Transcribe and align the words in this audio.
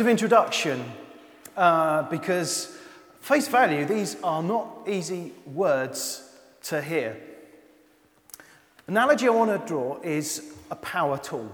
of 0.00 0.08
introduction 0.08 0.84
uh, 1.56 2.02
because, 2.04 2.76
face 3.20 3.48
value, 3.48 3.84
these 3.84 4.16
are 4.22 4.42
not 4.42 4.82
easy 4.86 5.32
words 5.46 6.28
to 6.64 6.82
hear. 6.82 7.16
Analogy 8.86 9.26
I 9.26 9.30
want 9.30 9.60
to 9.60 9.66
draw 9.66 10.00
is 10.02 10.52
a 10.70 10.76
power 10.76 11.18
tool. 11.18 11.50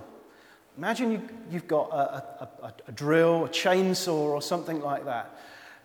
Imagine 0.76 1.12
you, 1.12 1.22
you've 1.50 1.68
got 1.68 1.90
a, 1.90 2.48
a, 2.62 2.74
a, 2.88 2.92
drill, 2.92 3.44
a 3.44 3.48
chainsaw, 3.48 4.12
or 4.12 4.43
something 4.43 4.80
like 4.80 5.04
that. 5.04 5.38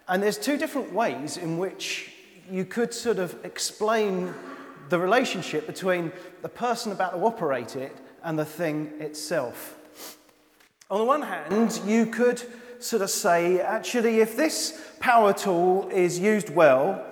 And 0.07 0.23
there's 0.23 0.37
two 0.37 0.57
different 0.57 0.93
ways 0.93 1.37
in 1.37 1.57
which 1.57 2.11
you 2.49 2.65
could 2.65 2.93
sort 2.93 3.19
of 3.19 3.37
explain 3.43 4.33
the 4.89 4.97
relationship 4.97 5.67
between 5.67 6.11
the 6.41 6.49
person 6.49 6.91
about 6.91 7.11
to 7.11 7.19
operate 7.19 7.75
it 7.75 7.95
and 8.23 8.39
the 8.39 8.45
thing 8.45 8.93
itself. 8.99 9.77
On 10.89 10.99
the 10.99 11.03
one 11.03 11.21
hand, 11.21 11.81
you 11.85 12.05
could 12.05 12.41
sort 12.79 13.01
of 13.01 13.09
say, 13.09 13.59
actually, 13.59 14.21
if 14.21 14.37
this 14.37 14.81
power 15.01 15.33
tool 15.33 15.89
is 15.89 16.17
used 16.17 16.49
well, 16.49 17.05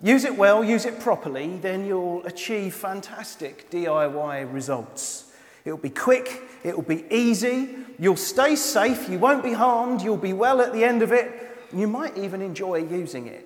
use 0.00 0.24
it 0.24 0.36
well, 0.36 0.62
use 0.62 0.84
it 0.84 1.00
properly, 1.00 1.56
then 1.56 1.84
you'll 1.84 2.24
achieve 2.26 2.74
fantastic 2.74 3.68
DIY 3.72 4.52
results. 4.52 5.32
It'll 5.64 5.78
be 5.78 5.90
quick, 5.90 6.42
it'll 6.62 6.82
be 6.82 7.06
easy, 7.10 7.70
you'll 7.98 8.14
stay 8.14 8.54
safe, 8.54 9.08
you 9.08 9.18
won't 9.18 9.42
be 9.42 9.52
harmed, 9.52 10.00
you'll 10.00 10.16
be 10.16 10.32
well 10.32 10.60
at 10.60 10.72
the 10.72 10.84
end 10.84 11.02
of 11.02 11.10
it, 11.10 11.66
you 11.74 11.88
might 11.88 12.16
even 12.16 12.40
enjoy 12.40 12.76
using 12.76 13.26
it. 13.26 13.44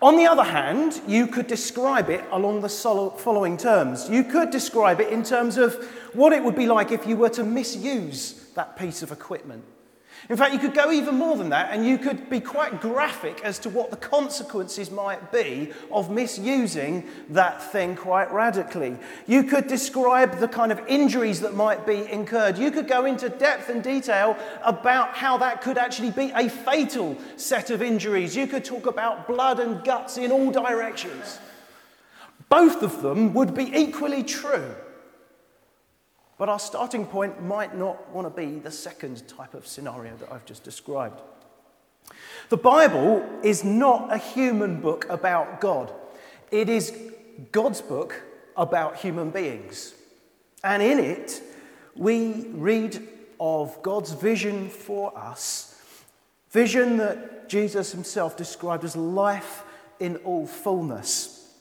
On 0.00 0.16
the 0.16 0.26
other 0.26 0.44
hand, 0.44 1.00
you 1.08 1.26
could 1.26 1.48
describe 1.48 2.08
it 2.08 2.24
along 2.30 2.60
the 2.60 2.68
following 2.68 3.56
terms. 3.56 4.08
You 4.08 4.22
could 4.22 4.50
describe 4.50 5.00
it 5.00 5.08
in 5.08 5.24
terms 5.24 5.56
of 5.56 5.74
what 6.12 6.32
it 6.32 6.42
would 6.42 6.54
be 6.54 6.68
like 6.68 6.92
if 6.92 7.04
you 7.04 7.16
were 7.16 7.30
to 7.30 7.42
misuse 7.42 8.48
that 8.54 8.76
piece 8.76 9.02
of 9.02 9.10
equipment. 9.10 9.64
In 10.28 10.36
fact, 10.36 10.52
you 10.52 10.58
could 10.58 10.74
go 10.74 10.90
even 10.90 11.14
more 11.14 11.36
than 11.36 11.48
that 11.50 11.72
and 11.72 11.86
you 11.86 11.96
could 11.96 12.28
be 12.28 12.40
quite 12.40 12.80
graphic 12.80 13.40
as 13.42 13.58
to 13.60 13.70
what 13.70 13.90
the 13.90 13.96
consequences 13.96 14.90
might 14.90 15.32
be 15.32 15.72
of 15.90 16.10
misusing 16.10 17.08
that 17.30 17.62
thing 17.72 17.96
quite 17.96 18.30
radically. 18.32 18.96
You 19.26 19.44
could 19.44 19.68
describe 19.68 20.38
the 20.38 20.48
kind 20.48 20.70
of 20.70 20.80
injuries 20.86 21.40
that 21.40 21.54
might 21.54 21.86
be 21.86 22.10
incurred. 22.10 22.58
You 22.58 22.70
could 22.70 22.88
go 22.88 23.06
into 23.06 23.28
depth 23.28 23.70
and 23.70 23.82
detail 23.82 24.36
about 24.62 25.14
how 25.14 25.38
that 25.38 25.62
could 25.62 25.78
actually 25.78 26.10
be 26.10 26.30
a 26.34 26.48
fatal 26.48 27.16
set 27.36 27.70
of 27.70 27.80
injuries. 27.80 28.36
You 28.36 28.46
could 28.46 28.64
talk 28.64 28.86
about 28.86 29.26
blood 29.26 29.60
and 29.60 29.82
guts 29.82 30.18
in 30.18 30.30
all 30.30 30.50
directions. 30.50 31.38
Both 32.48 32.82
of 32.82 33.02
them 33.02 33.34
would 33.34 33.54
be 33.54 33.74
equally 33.74 34.22
true. 34.22 34.74
But 36.38 36.48
our 36.48 36.60
starting 36.60 37.04
point 37.04 37.42
might 37.42 37.76
not 37.76 38.10
want 38.10 38.26
to 38.26 38.42
be 38.42 38.60
the 38.60 38.70
second 38.70 39.26
type 39.26 39.54
of 39.54 39.66
scenario 39.66 40.16
that 40.16 40.32
I've 40.32 40.46
just 40.46 40.62
described. 40.62 41.20
The 42.48 42.56
Bible 42.56 43.28
is 43.42 43.64
not 43.64 44.12
a 44.12 44.16
human 44.16 44.80
book 44.80 45.06
about 45.10 45.60
God, 45.60 45.92
it 46.50 46.68
is 46.68 46.96
God's 47.52 47.82
book 47.82 48.22
about 48.56 48.96
human 48.96 49.30
beings. 49.30 49.94
And 50.64 50.82
in 50.82 50.98
it, 50.98 51.40
we 51.94 52.46
read 52.48 53.06
of 53.38 53.80
God's 53.82 54.12
vision 54.12 54.68
for 54.68 55.16
us, 55.16 55.80
vision 56.50 56.96
that 56.96 57.48
Jesus 57.48 57.92
himself 57.92 58.36
described 58.36 58.84
as 58.84 58.96
life 58.96 59.62
in 60.00 60.16
all 60.18 60.46
fullness. 60.46 61.52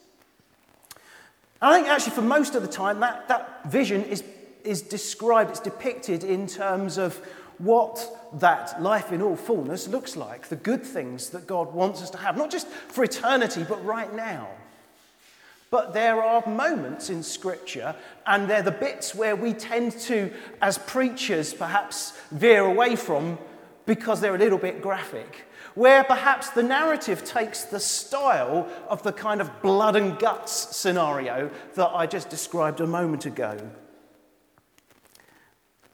I 1.62 1.76
think 1.76 1.88
actually, 1.88 2.14
for 2.14 2.22
most 2.22 2.56
of 2.56 2.62
the 2.62 2.68
time, 2.68 3.00
that, 3.00 3.28
that 3.28 3.72
vision 3.72 4.04
is 4.04 4.24
is 4.68 4.82
described, 4.82 5.50
it's 5.50 5.60
depicted 5.60 6.24
in 6.24 6.46
terms 6.46 6.98
of 6.98 7.16
what 7.58 8.00
that 8.34 8.82
life 8.82 9.12
in 9.12 9.22
all 9.22 9.36
fullness 9.36 9.88
looks 9.88 10.16
like, 10.16 10.48
the 10.48 10.56
good 10.56 10.84
things 10.84 11.30
that 11.30 11.48
God 11.48 11.74
wants 11.74 12.02
us 12.02 12.10
to 12.12 12.18
have, 12.18 12.38
not 12.38 12.52
just 12.52 12.68
for 12.68 13.04
eternity, 13.04 13.66
but 13.68 13.84
right 13.84 14.14
now. 14.14 14.48
But 15.70 15.94
there 15.94 16.24
are 16.24 16.48
moments 16.48 17.10
in 17.10 17.24
Scripture, 17.24 17.96
and 18.26 18.50
they're 18.50 18.62
the 18.62 18.72
bits 18.72 19.16
where 19.16 19.36
we 19.36 19.54
tend 19.54 19.94
to, 20.02 20.32
as 20.62 20.78
preachers, 20.78 21.54
perhaps 21.54 22.14
veer 22.32 22.64
away 22.64 22.96
from 22.96 23.38
because 23.86 24.22
they're 24.22 24.36
a 24.36 24.40
little 24.40 24.58
bit 24.58 24.82
graphic, 24.82 25.46
where 25.76 26.04
perhaps 26.04 26.50
the 26.52 26.64
narrative 26.64 27.24
takes 27.24 27.64
the 27.64 27.80
style 27.80 28.70
of 28.88 29.02
the 29.04 29.12
kind 29.12 29.42
of 29.42 29.62
blood 29.62 29.96
and 29.96 30.20
guts 30.20 30.76
scenario 30.76 31.50
that 31.76 31.90
I 31.90 32.06
just 32.06 32.30
described 32.30 32.80
a 32.82 32.88
moment 32.88 33.26
ago. 33.26 33.58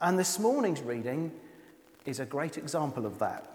And 0.04 0.18
this 0.18 0.38
morning's 0.38 0.82
reading 0.82 1.32
is 2.04 2.20
a 2.20 2.26
great 2.26 2.58
example 2.58 3.06
of 3.06 3.18
that. 3.20 3.50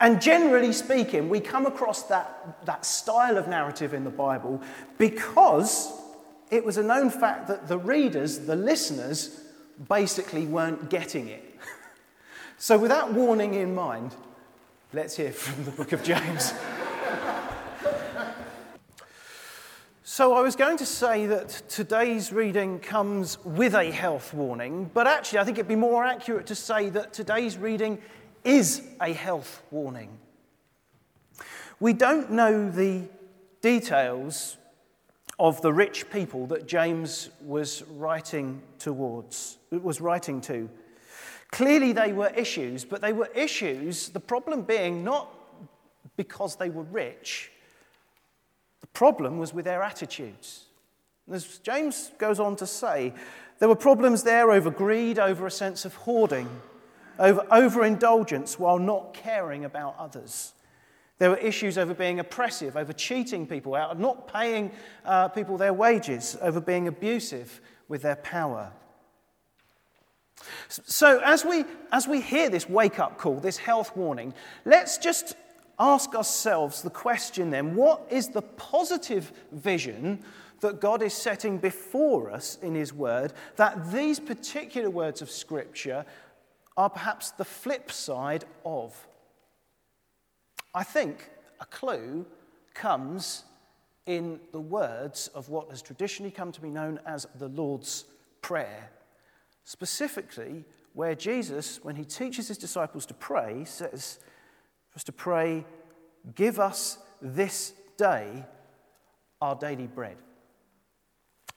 And 0.00 0.18
generally 0.20 0.72
speaking, 0.72 1.28
we 1.28 1.40
come 1.40 1.66
across 1.66 2.04
that, 2.04 2.64
that 2.64 2.86
style 2.86 3.36
of 3.36 3.48
narrative 3.48 3.92
in 3.92 4.02
the 4.02 4.10
Bible 4.10 4.62
because 4.96 5.92
it 6.50 6.64
was 6.64 6.78
a 6.78 6.82
known 6.82 7.10
fact 7.10 7.48
that 7.48 7.68
the 7.68 7.76
readers, 7.76 8.38
the 8.38 8.56
listeners, 8.56 9.44
basically 9.90 10.46
weren't 10.46 10.88
getting 10.88 11.28
it. 11.28 11.58
so, 12.56 12.78
with 12.78 12.90
that 12.90 13.12
warning 13.12 13.52
in 13.52 13.74
mind, 13.74 14.16
let's 14.94 15.18
hear 15.18 15.32
from 15.32 15.64
the 15.64 15.70
book 15.72 15.92
of 15.92 16.02
James. 16.02 16.54
So, 20.14 20.34
I 20.34 20.42
was 20.42 20.56
going 20.56 20.76
to 20.76 20.84
say 20.84 21.24
that 21.24 21.48
today's 21.70 22.34
reading 22.34 22.80
comes 22.80 23.42
with 23.46 23.74
a 23.74 23.90
health 23.90 24.34
warning, 24.34 24.90
but 24.92 25.06
actually, 25.06 25.38
I 25.38 25.44
think 25.44 25.56
it'd 25.56 25.66
be 25.66 25.74
more 25.74 26.04
accurate 26.04 26.44
to 26.48 26.54
say 26.54 26.90
that 26.90 27.14
today's 27.14 27.56
reading 27.56 27.96
is 28.44 28.82
a 29.00 29.14
health 29.14 29.62
warning. 29.70 30.10
We 31.80 31.94
don't 31.94 32.30
know 32.30 32.70
the 32.70 33.08
details 33.62 34.58
of 35.38 35.62
the 35.62 35.72
rich 35.72 36.10
people 36.10 36.46
that 36.48 36.68
James 36.68 37.30
was 37.40 37.82
writing 37.92 38.60
towards, 38.78 39.56
was 39.70 40.02
writing 40.02 40.42
to. 40.42 40.68
Clearly, 41.52 41.92
they 41.92 42.12
were 42.12 42.28
issues, 42.36 42.84
but 42.84 43.00
they 43.00 43.14
were 43.14 43.30
issues, 43.34 44.10
the 44.10 44.20
problem 44.20 44.60
being 44.60 45.04
not 45.04 45.32
because 46.18 46.56
they 46.56 46.68
were 46.68 46.82
rich 46.82 47.51
problem 48.88 49.38
was 49.38 49.54
with 49.54 49.64
their 49.64 49.82
attitudes. 49.82 50.66
As 51.30 51.58
James 51.58 52.10
goes 52.18 52.40
on 52.40 52.56
to 52.56 52.66
say, 52.66 53.12
there 53.58 53.68
were 53.68 53.76
problems 53.76 54.22
there 54.22 54.50
over 54.50 54.70
greed, 54.70 55.18
over 55.18 55.46
a 55.46 55.50
sense 55.50 55.84
of 55.84 55.94
hoarding, 55.94 56.48
over 57.18 57.46
overindulgence 57.50 58.58
while 58.58 58.78
not 58.78 59.14
caring 59.14 59.64
about 59.64 59.94
others. 59.98 60.52
There 61.18 61.30
were 61.30 61.36
issues 61.36 61.78
over 61.78 61.94
being 61.94 62.18
oppressive, 62.18 62.76
over 62.76 62.92
cheating 62.92 63.46
people 63.46 63.76
out, 63.76 63.98
not 64.00 64.26
paying 64.32 64.72
uh, 65.04 65.28
people 65.28 65.56
their 65.56 65.72
wages, 65.72 66.36
over 66.40 66.60
being 66.60 66.88
abusive 66.88 67.60
with 67.86 68.02
their 68.02 68.16
power. 68.16 68.72
So, 70.68 71.20
as 71.20 71.44
we, 71.44 71.64
as 71.92 72.08
we 72.08 72.20
hear 72.20 72.48
this 72.48 72.68
wake 72.68 72.98
up 72.98 73.18
call, 73.18 73.38
this 73.38 73.58
health 73.58 73.96
warning, 73.96 74.34
let's 74.64 74.98
just 74.98 75.36
ask 75.78 76.14
ourselves 76.14 76.82
the 76.82 76.90
question 76.90 77.50
then 77.50 77.74
what 77.74 78.06
is 78.10 78.28
the 78.28 78.42
positive 78.42 79.32
vision 79.52 80.22
that 80.60 80.80
God 80.80 81.02
is 81.02 81.12
setting 81.12 81.58
before 81.58 82.30
us 82.30 82.58
in 82.62 82.74
His 82.74 82.92
Word 82.92 83.32
that 83.56 83.92
these 83.92 84.20
particular 84.20 84.90
words 84.90 85.20
of 85.20 85.30
Scripture 85.30 86.04
are 86.76 86.90
perhaps 86.90 87.32
the 87.32 87.44
flip 87.44 87.90
side 87.90 88.44
of? 88.64 88.94
I 90.74 90.84
think 90.84 91.30
a 91.60 91.66
clue 91.66 92.24
comes 92.74 93.44
in 94.06 94.40
the 94.52 94.60
words 94.60 95.28
of 95.28 95.48
what 95.48 95.70
has 95.70 95.82
traditionally 95.82 96.30
come 96.30 96.52
to 96.52 96.60
be 96.60 96.70
known 96.70 96.98
as 97.06 97.26
the 97.38 97.48
Lord's 97.48 98.04
Prayer. 98.40 98.90
Specifically, 99.64 100.64
where 100.94 101.14
Jesus, 101.14 101.78
when 101.82 101.96
he 101.96 102.04
teaches 102.04 102.48
his 102.48 102.58
disciples 102.58 103.06
to 103.06 103.14
pray, 103.14 103.64
says, 103.64 104.18
for 104.92 104.98
us 104.98 105.04
to 105.04 105.12
pray, 105.12 105.64
Give 106.34 106.60
us 106.60 106.98
this 107.20 107.72
day 107.96 108.44
our 109.40 109.56
daily 109.56 109.86
bread. 109.86 110.16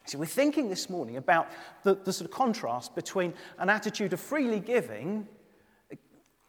See, 0.06 0.18
we're 0.18 0.26
thinking 0.26 0.70
this 0.70 0.90
morning 0.90 1.18
about 1.18 1.48
the, 1.84 1.96
the 1.96 2.14
sort 2.14 2.30
of 2.30 2.36
contrast 2.36 2.96
between 2.96 3.34
an 3.58 3.70
attitude 3.70 4.14
of 4.14 4.20
freely 4.20 4.60
giving, 4.60 5.28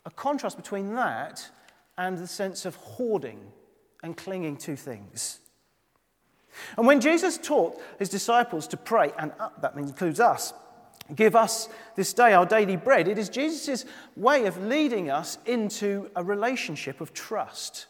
a 0.05 0.11
contrast 0.11 0.57
between 0.57 0.95
that 0.95 1.49
and 1.99 2.19
the 2.19 2.27
sense 2.27 2.65
of 2.65 2.75
hoarding 2.77 3.41
and 4.03 4.17
clinging 4.17 4.57
to 4.59 4.77
things. 4.77 5.41
And 6.77 6.87
when 6.87 7.01
Jesus 7.01 7.39
taught 7.39 7.81
his 7.99 8.09
disciples 8.09 8.67
to 8.69 8.77
pray, 8.77 9.13
and 9.19 9.33
that 9.61 9.75
includes 9.77 10.21
us, 10.21 10.53
Give 11.15 11.37
us 11.37 11.69
this 11.95 12.13
day 12.13 12.33
our 12.33 12.47
daily 12.47 12.77
bread. 12.77 13.07
It 13.07 13.19
is 13.19 13.29
Jesus' 13.29 13.85
way 14.17 14.47
of 14.47 14.63
leading 14.65 15.11
us 15.11 15.39
into 15.47 16.11
a 16.17 16.25
relationship 16.25 17.01
of 17.01 17.13
trust. 17.15 17.87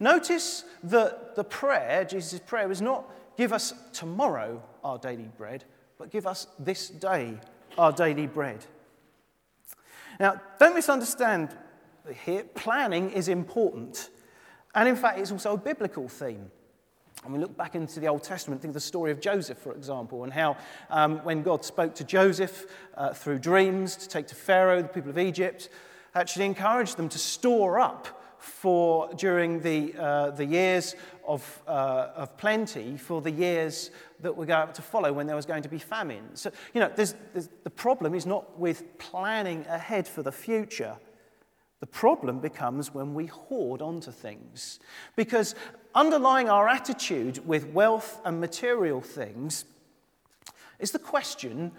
Notice 0.00 0.64
that 0.84 1.34
the 1.34 1.44
prayer, 1.44 2.04
Jesus' 2.04 2.40
prayer, 2.40 2.68
was 2.68 2.82
not 2.82 3.10
give 3.36 3.52
us 3.52 3.72
tomorrow 3.92 4.62
our 4.84 4.98
daily 4.98 5.30
bread, 5.36 5.64
but 5.98 6.10
give 6.10 6.26
us 6.26 6.46
this 6.58 6.88
day 6.88 7.38
our 7.76 7.92
daily 7.92 8.26
bread. 8.26 8.64
Now, 10.20 10.40
don't 10.58 10.74
misunderstand 10.74 11.56
here, 12.24 12.44
planning 12.54 13.10
is 13.10 13.28
important. 13.28 14.10
And 14.74 14.88
in 14.88 14.96
fact, 14.96 15.18
it's 15.18 15.32
also 15.32 15.54
a 15.54 15.58
biblical 15.58 16.08
theme. 16.08 16.50
And 17.24 17.32
we 17.32 17.40
look 17.40 17.56
back 17.56 17.74
into 17.74 18.00
the 18.00 18.08
Old 18.08 18.22
Testament, 18.22 18.62
think 18.62 18.70
of 18.70 18.74
the 18.74 18.80
story 18.80 19.10
of 19.10 19.20
Joseph, 19.20 19.58
for 19.58 19.72
example, 19.72 20.24
and 20.24 20.32
how 20.32 20.56
um, 20.88 21.18
when 21.24 21.42
God 21.42 21.64
spoke 21.64 21.94
to 21.96 22.04
Joseph 22.04 22.66
uh, 22.96 23.12
through 23.12 23.40
dreams 23.40 23.96
to 23.96 24.08
take 24.08 24.28
to 24.28 24.34
Pharaoh, 24.34 24.82
the 24.82 24.88
people 24.88 25.10
of 25.10 25.18
Egypt, 25.18 25.68
actually 26.14 26.46
encouraged 26.46 26.96
them 26.96 27.08
to 27.08 27.18
store 27.18 27.80
up 27.80 28.18
for 28.38 29.12
during 29.14 29.60
the, 29.60 29.94
uh, 29.98 30.30
the 30.30 30.44
years 30.44 30.94
of, 31.26 31.62
uh, 31.66 32.10
of 32.14 32.36
plenty 32.36 32.96
for 32.96 33.20
the 33.20 33.30
years 33.30 33.90
that 34.20 34.34
were 34.34 34.46
going 34.46 34.72
to 34.72 34.82
follow 34.82 35.12
when 35.12 35.26
there 35.26 35.36
was 35.36 35.46
going 35.46 35.62
to 35.62 35.68
be 35.68 35.78
famine. 35.78 36.24
So, 36.34 36.50
you 36.72 36.80
know, 36.80 36.90
there's, 36.94 37.14
there's, 37.32 37.48
the 37.64 37.70
problem 37.70 38.14
is 38.14 38.26
not 38.26 38.58
with 38.58 38.98
planning 38.98 39.66
ahead 39.68 40.06
for 40.06 40.22
the 40.22 40.32
future. 40.32 40.96
The 41.80 41.86
problem 41.86 42.40
becomes 42.40 42.92
when 42.92 43.14
we 43.14 43.26
hoard 43.26 43.82
onto 43.82 44.10
things. 44.10 44.80
Because 45.14 45.54
underlying 45.94 46.48
our 46.48 46.68
attitude 46.68 47.46
with 47.46 47.66
wealth 47.68 48.20
and 48.24 48.40
material 48.40 49.00
things 49.00 49.64
is 50.78 50.90
the 50.90 50.98
question 50.98 51.72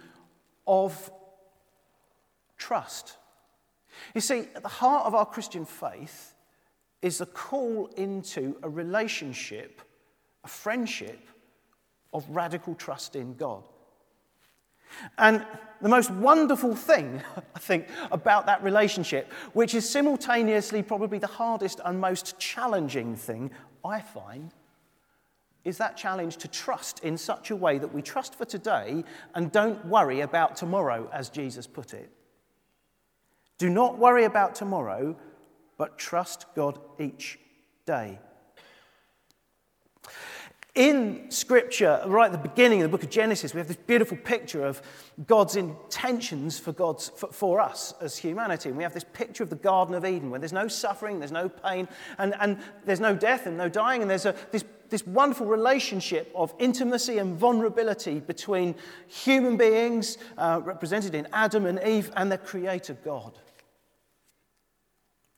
of 0.66 1.12
trust. 2.57 3.18
You 4.16 4.22
see, 4.22 4.48
at 4.56 4.63
the 4.63 4.69
heart 4.69 5.06
of 5.06 5.16
our 5.16 5.25
Christian 5.25 5.66
faith 5.66 6.34
is 7.01 7.22
a 7.22 7.25
call 7.25 7.88
into 7.98 8.57
a 8.63 8.69
relationship, 8.69 9.81
a 10.44 10.48
friendship 10.48 11.19
of 12.13 12.30
radical 12.30 12.75
trust 12.75 13.16
in 13.16 13.36
God. 13.36 13.63
And 15.18 15.45
the 15.81 15.89
most 15.89 16.12
wonderful 16.12 16.75
thing, 16.75 17.21
I 17.56 17.59
think, 17.59 17.88
about 18.12 18.45
that 18.47 18.63
relationship, 18.63 19.31
which 19.53 19.74
is 19.74 19.89
simultaneously 19.89 20.81
probably 20.81 21.19
the 21.19 21.27
hardest 21.27 21.80
and 21.83 22.00
most 22.00 22.38
challenging 22.39 23.15
thing 23.15 23.51
I 23.83 24.01
find, 24.01 24.53
is 25.65 25.77
that 25.77 25.97
challenge 25.97 26.38
to 26.38 26.47
trust 26.47 27.03
in 27.03 27.18
such 27.18 27.51
a 27.51 27.56
way 27.56 27.77
that 27.77 27.94
we 27.94 28.01
trust 28.01 28.36
for 28.36 28.45
today 28.45 29.03
and 29.36 29.51
don't 29.51 29.83
worry 29.86 30.21
about 30.21 30.56
tomorrow, 30.56 31.09
as 31.13 31.30
Jesus 31.30 31.68
put 31.68 31.94
it. 31.94 32.09
Do 33.57 33.69
not 33.69 33.97
worry 33.97 34.24
about 34.24 34.56
tomorrow, 34.56 35.18
but 35.77 35.97
trust 35.97 36.45
God 36.56 36.80
each 36.97 37.38
day. 37.86 38.19
In 40.79 41.29
Scripture, 41.29 42.01
right 42.05 42.27
at 42.27 42.31
the 42.31 42.49
beginning 42.49 42.79
of 42.81 42.83
the 42.83 42.97
book 42.97 43.03
of 43.03 43.09
Genesis, 43.09 43.53
we 43.53 43.57
have 43.57 43.67
this 43.67 43.75
beautiful 43.75 44.15
picture 44.15 44.65
of 44.65 44.81
God's 45.27 45.57
intentions 45.57 46.57
for, 46.57 46.71
God's, 46.71 47.09
for, 47.09 47.27
for, 47.33 47.59
us 47.59 47.93
as 47.99 48.17
humanity. 48.17 48.69
And 48.69 48.77
we 48.77 48.83
have 48.83 48.93
this 48.93 49.03
picture 49.11 49.43
of 49.43 49.49
the 49.49 49.57
Garden 49.57 49.93
of 49.93 50.05
Eden 50.05 50.29
where 50.29 50.39
there's 50.39 50.53
no 50.53 50.69
suffering, 50.69 51.19
there's 51.19 51.33
no 51.33 51.49
pain, 51.49 51.89
and, 52.17 52.33
and 52.39 52.59
there's 52.85 53.01
no 53.01 53.13
death 53.13 53.45
and 53.45 53.57
no 53.57 53.67
dying, 53.67 54.01
and 54.01 54.09
there's 54.09 54.25
a, 54.25 54.33
this, 54.53 54.63
this 54.89 55.05
wonderful 55.05 55.47
relationship 55.47 56.31
of 56.33 56.53
intimacy 56.59 57.17
and 57.17 57.37
vulnerability 57.37 58.21
between 58.21 58.73
human 59.05 59.57
beings, 59.57 60.17
uh, 60.37 60.61
represented 60.63 61.13
in 61.13 61.27
Adam 61.33 61.65
and 61.65 61.81
Eve, 61.85 62.09
and 62.15 62.31
their 62.31 62.37
Creator 62.37 62.93
God. 63.03 63.37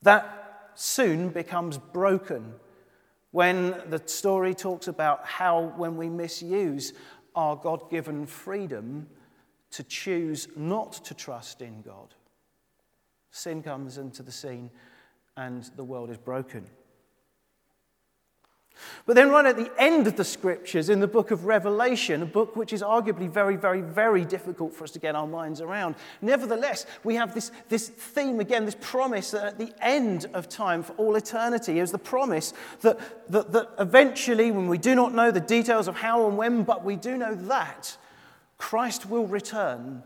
That 0.02 0.70
soon 0.76 1.30
becomes 1.30 1.78
broken 1.78 2.54
when 3.32 3.80
the 3.88 4.00
story 4.06 4.54
talks 4.54 4.88
about 4.88 5.26
how, 5.26 5.72
when 5.76 5.96
we 5.96 6.08
misuse 6.08 6.92
our 7.34 7.56
God 7.56 7.90
given 7.90 8.26
freedom 8.26 9.08
to 9.72 9.82
choose 9.82 10.48
not 10.54 10.92
to 11.04 11.14
trust 11.14 11.62
in 11.62 11.80
God, 11.82 12.14
sin 13.30 13.62
comes 13.62 13.98
into 13.98 14.22
the 14.22 14.30
scene 14.30 14.70
and 15.36 15.64
the 15.76 15.84
world 15.84 16.10
is 16.10 16.18
broken. 16.18 16.66
But 19.06 19.16
then, 19.16 19.30
right 19.30 19.46
at 19.46 19.56
the 19.56 19.70
end 19.78 20.06
of 20.06 20.16
the 20.16 20.24
scriptures, 20.24 20.88
in 20.88 21.00
the 21.00 21.08
book 21.08 21.30
of 21.30 21.44
Revelation, 21.44 22.22
a 22.22 22.26
book 22.26 22.56
which 22.56 22.72
is 22.72 22.82
arguably 22.82 23.28
very, 23.28 23.56
very, 23.56 23.80
very 23.80 24.24
difficult 24.24 24.72
for 24.72 24.84
us 24.84 24.90
to 24.92 24.98
get 24.98 25.14
our 25.14 25.26
minds 25.26 25.60
around, 25.60 25.96
nevertheless, 26.20 26.86
we 27.04 27.14
have 27.16 27.34
this, 27.34 27.50
this 27.68 27.88
theme 27.88 28.40
again, 28.40 28.64
this 28.64 28.76
promise 28.80 29.32
that 29.32 29.44
at 29.44 29.58
the 29.58 29.72
end 29.80 30.26
of 30.34 30.48
time 30.48 30.82
for 30.82 30.92
all 30.94 31.16
eternity 31.16 31.78
is 31.80 31.90
the 31.90 31.98
promise 31.98 32.54
that, 32.80 32.98
that, 33.30 33.52
that 33.52 33.70
eventually, 33.78 34.50
when 34.50 34.68
we 34.68 34.78
do 34.78 34.94
not 34.94 35.14
know 35.14 35.30
the 35.30 35.40
details 35.40 35.88
of 35.88 35.96
how 35.96 36.26
and 36.26 36.36
when, 36.36 36.62
but 36.62 36.84
we 36.84 36.96
do 36.96 37.16
know 37.16 37.34
that 37.34 37.96
Christ 38.58 39.08
will 39.08 39.26
return 39.26 40.02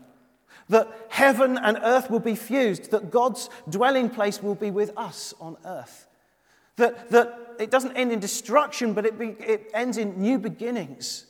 that 0.69 1.07
heaven 1.09 1.57
and 1.57 1.77
earth 1.81 2.09
will 2.09 2.19
be 2.19 2.35
fused, 2.35 2.91
that 2.91 3.09
God's 3.09 3.49
dwelling 3.69 4.09
place 4.09 4.43
will 4.43 4.55
be 4.55 4.71
with 4.71 4.91
us 4.97 5.33
on 5.39 5.55
earth. 5.65 6.06
That, 6.77 7.09
that 7.11 7.55
it 7.59 7.71
doesn't 7.71 7.95
end 7.97 8.11
in 8.11 8.19
destruction, 8.19 8.93
but 8.93 9.05
it, 9.05 9.19
be, 9.19 9.35
it 9.39 9.69
ends 9.73 9.97
in 9.97 10.19
new 10.19 10.39
beginnings, 10.39 11.25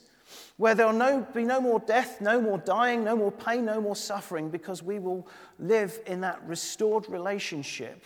where 0.56 0.74
there 0.74 0.86
will 0.86 0.92
no, 0.92 1.26
be 1.34 1.44
no 1.44 1.60
more 1.60 1.80
death, 1.80 2.20
no 2.20 2.40
more 2.40 2.58
dying, 2.58 3.04
no 3.04 3.16
more 3.16 3.32
pain, 3.32 3.64
no 3.64 3.80
more 3.80 3.96
suffering, 3.96 4.50
because 4.50 4.82
we 4.82 4.98
will 4.98 5.26
live 5.58 5.98
in 6.06 6.20
that 6.20 6.42
restored 6.46 7.08
relationship 7.08 8.04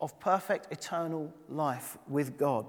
of 0.00 0.18
perfect 0.20 0.70
eternal 0.70 1.32
life 1.48 1.96
with 2.08 2.36
God 2.36 2.66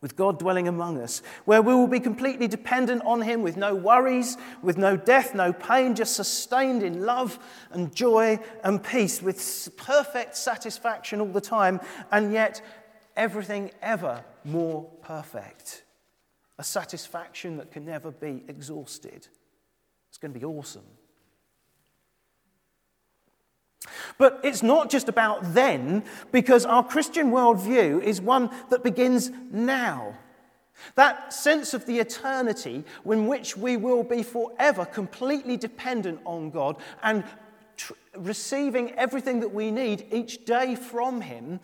with 0.00 0.16
God 0.16 0.38
dwelling 0.38 0.68
among 0.68 1.00
us, 1.00 1.22
where 1.44 1.62
we 1.62 1.74
will 1.74 1.86
be 1.86 2.00
completely 2.00 2.48
dependent 2.48 3.02
on 3.04 3.22
Him 3.22 3.42
with 3.42 3.56
no 3.56 3.74
worries, 3.74 4.36
with 4.62 4.76
no 4.78 4.96
death, 4.96 5.34
no 5.34 5.52
pain, 5.52 5.94
just 5.94 6.14
sustained 6.14 6.82
in 6.82 7.04
love 7.04 7.38
and 7.70 7.94
joy 7.94 8.38
and 8.64 8.82
peace, 8.82 9.22
with 9.22 9.68
perfect 9.76 10.36
satisfaction 10.36 11.20
all 11.20 11.32
the 11.32 11.40
time, 11.40 11.80
and 12.12 12.32
yet 12.32 12.60
everything 13.16 13.70
ever 13.82 14.24
more 14.44 14.84
perfect. 15.02 15.84
A 16.58 16.64
satisfaction 16.64 17.56
that 17.58 17.70
can 17.70 17.84
never 17.84 18.10
be 18.10 18.42
exhausted. 18.48 19.28
It's 20.08 20.18
going 20.18 20.32
to 20.32 20.38
be 20.38 20.44
awesome. 20.44 20.97
But 24.18 24.40
it's 24.42 24.62
not 24.62 24.90
just 24.90 25.08
about 25.08 25.54
then, 25.54 26.04
because 26.32 26.66
our 26.66 26.82
Christian 26.82 27.30
worldview 27.30 28.02
is 28.02 28.20
one 28.20 28.50
that 28.70 28.82
begins 28.82 29.30
now. 29.50 30.14
That 30.94 31.32
sense 31.32 31.74
of 31.74 31.86
the 31.86 31.98
eternity 31.98 32.84
in 33.04 33.26
which 33.26 33.56
we 33.56 33.76
will 33.76 34.02
be 34.02 34.22
forever 34.22 34.84
completely 34.84 35.56
dependent 35.56 36.20
on 36.24 36.50
God 36.50 36.76
and 37.02 37.24
tr- 37.76 37.94
receiving 38.16 38.92
everything 38.92 39.40
that 39.40 39.52
we 39.52 39.70
need 39.70 40.06
each 40.12 40.44
day 40.44 40.74
from 40.74 41.20
Him, 41.20 41.60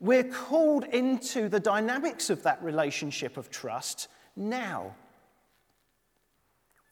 we're 0.00 0.24
called 0.24 0.84
into 0.84 1.48
the 1.48 1.60
dynamics 1.60 2.30
of 2.30 2.42
that 2.42 2.62
relationship 2.62 3.36
of 3.36 3.50
trust 3.50 4.08
now. 4.36 4.94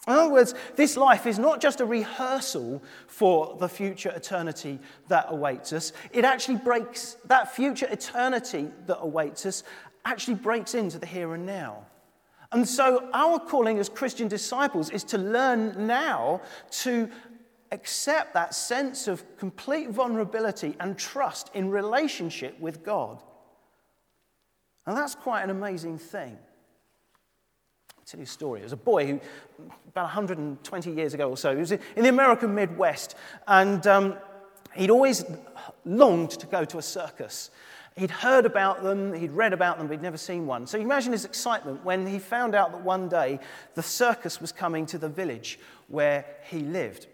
In 0.06 0.14
other 0.14 0.32
words, 0.32 0.54
this 0.76 0.96
life 0.96 1.26
is 1.26 1.38
not 1.38 1.60
just 1.60 1.80
a 1.80 1.84
rehearsal 1.84 2.82
for 3.06 3.56
the 3.60 3.68
future 3.68 4.10
eternity 4.10 4.78
that 5.08 5.26
awaits 5.28 5.72
us. 5.72 5.92
It 6.12 6.24
actually 6.24 6.56
breaks, 6.56 7.16
that 7.26 7.54
future 7.54 7.86
eternity 7.90 8.68
that 8.86 8.98
awaits 9.00 9.44
us 9.44 9.62
actually 10.06 10.36
breaks 10.36 10.74
into 10.74 10.98
the 10.98 11.06
here 11.06 11.34
and 11.34 11.44
now. 11.44 11.86
And 12.52 12.66
so, 12.66 13.08
our 13.12 13.38
calling 13.38 13.78
as 13.78 13.88
Christian 13.88 14.26
disciples 14.26 14.90
is 14.90 15.04
to 15.04 15.18
learn 15.18 15.86
now 15.86 16.40
to 16.82 17.08
accept 17.70 18.34
that 18.34 18.54
sense 18.54 19.06
of 19.06 19.22
complete 19.36 19.90
vulnerability 19.90 20.74
and 20.80 20.98
trust 20.98 21.50
in 21.54 21.70
relationship 21.70 22.58
with 22.58 22.82
God. 22.82 23.22
And 24.86 24.96
that's 24.96 25.14
quite 25.14 25.42
an 25.42 25.50
amazing 25.50 25.98
thing 25.98 26.38
a 28.14 28.26
story. 28.26 28.60
There 28.60 28.66
was 28.66 28.72
a 28.72 28.76
boy 28.76 29.06
who, 29.06 29.20
about 29.88 30.04
120 30.04 30.90
years 30.90 31.14
ago 31.14 31.30
or 31.30 31.36
so, 31.36 31.52
he 31.52 31.60
was 31.60 31.72
in 31.72 31.80
the 31.96 32.08
American 32.08 32.54
Midwest, 32.54 33.14
and 33.46 33.86
um, 33.86 34.16
he'd 34.74 34.90
always 34.90 35.24
longed 35.84 36.30
to 36.30 36.46
go 36.46 36.64
to 36.64 36.78
a 36.78 36.82
circus. 36.82 37.50
He'd 37.96 38.10
heard 38.10 38.46
about 38.46 38.82
them, 38.82 39.12
he'd 39.12 39.32
read 39.32 39.52
about 39.52 39.78
them, 39.78 39.86
but 39.86 39.94
he'd 39.94 40.02
never 40.02 40.16
seen 40.16 40.46
one. 40.46 40.66
So 40.66 40.78
you 40.78 40.84
imagine 40.84 41.12
his 41.12 41.24
excitement 41.24 41.84
when 41.84 42.06
he 42.06 42.18
found 42.18 42.54
out 42.54 42.72
that 42.72 42.82
one 42.82 43.08
day 43.08 43.40
the 43.74 43.82
circus 43.82 44.40
was 44.40 44.52
coming 44.52 44.86
to 44.86 44.98
the 44.98 45.08
village 45.08 45.58
where 45.88 46.24
he 46.44 46.60
lived. 46.60 47.08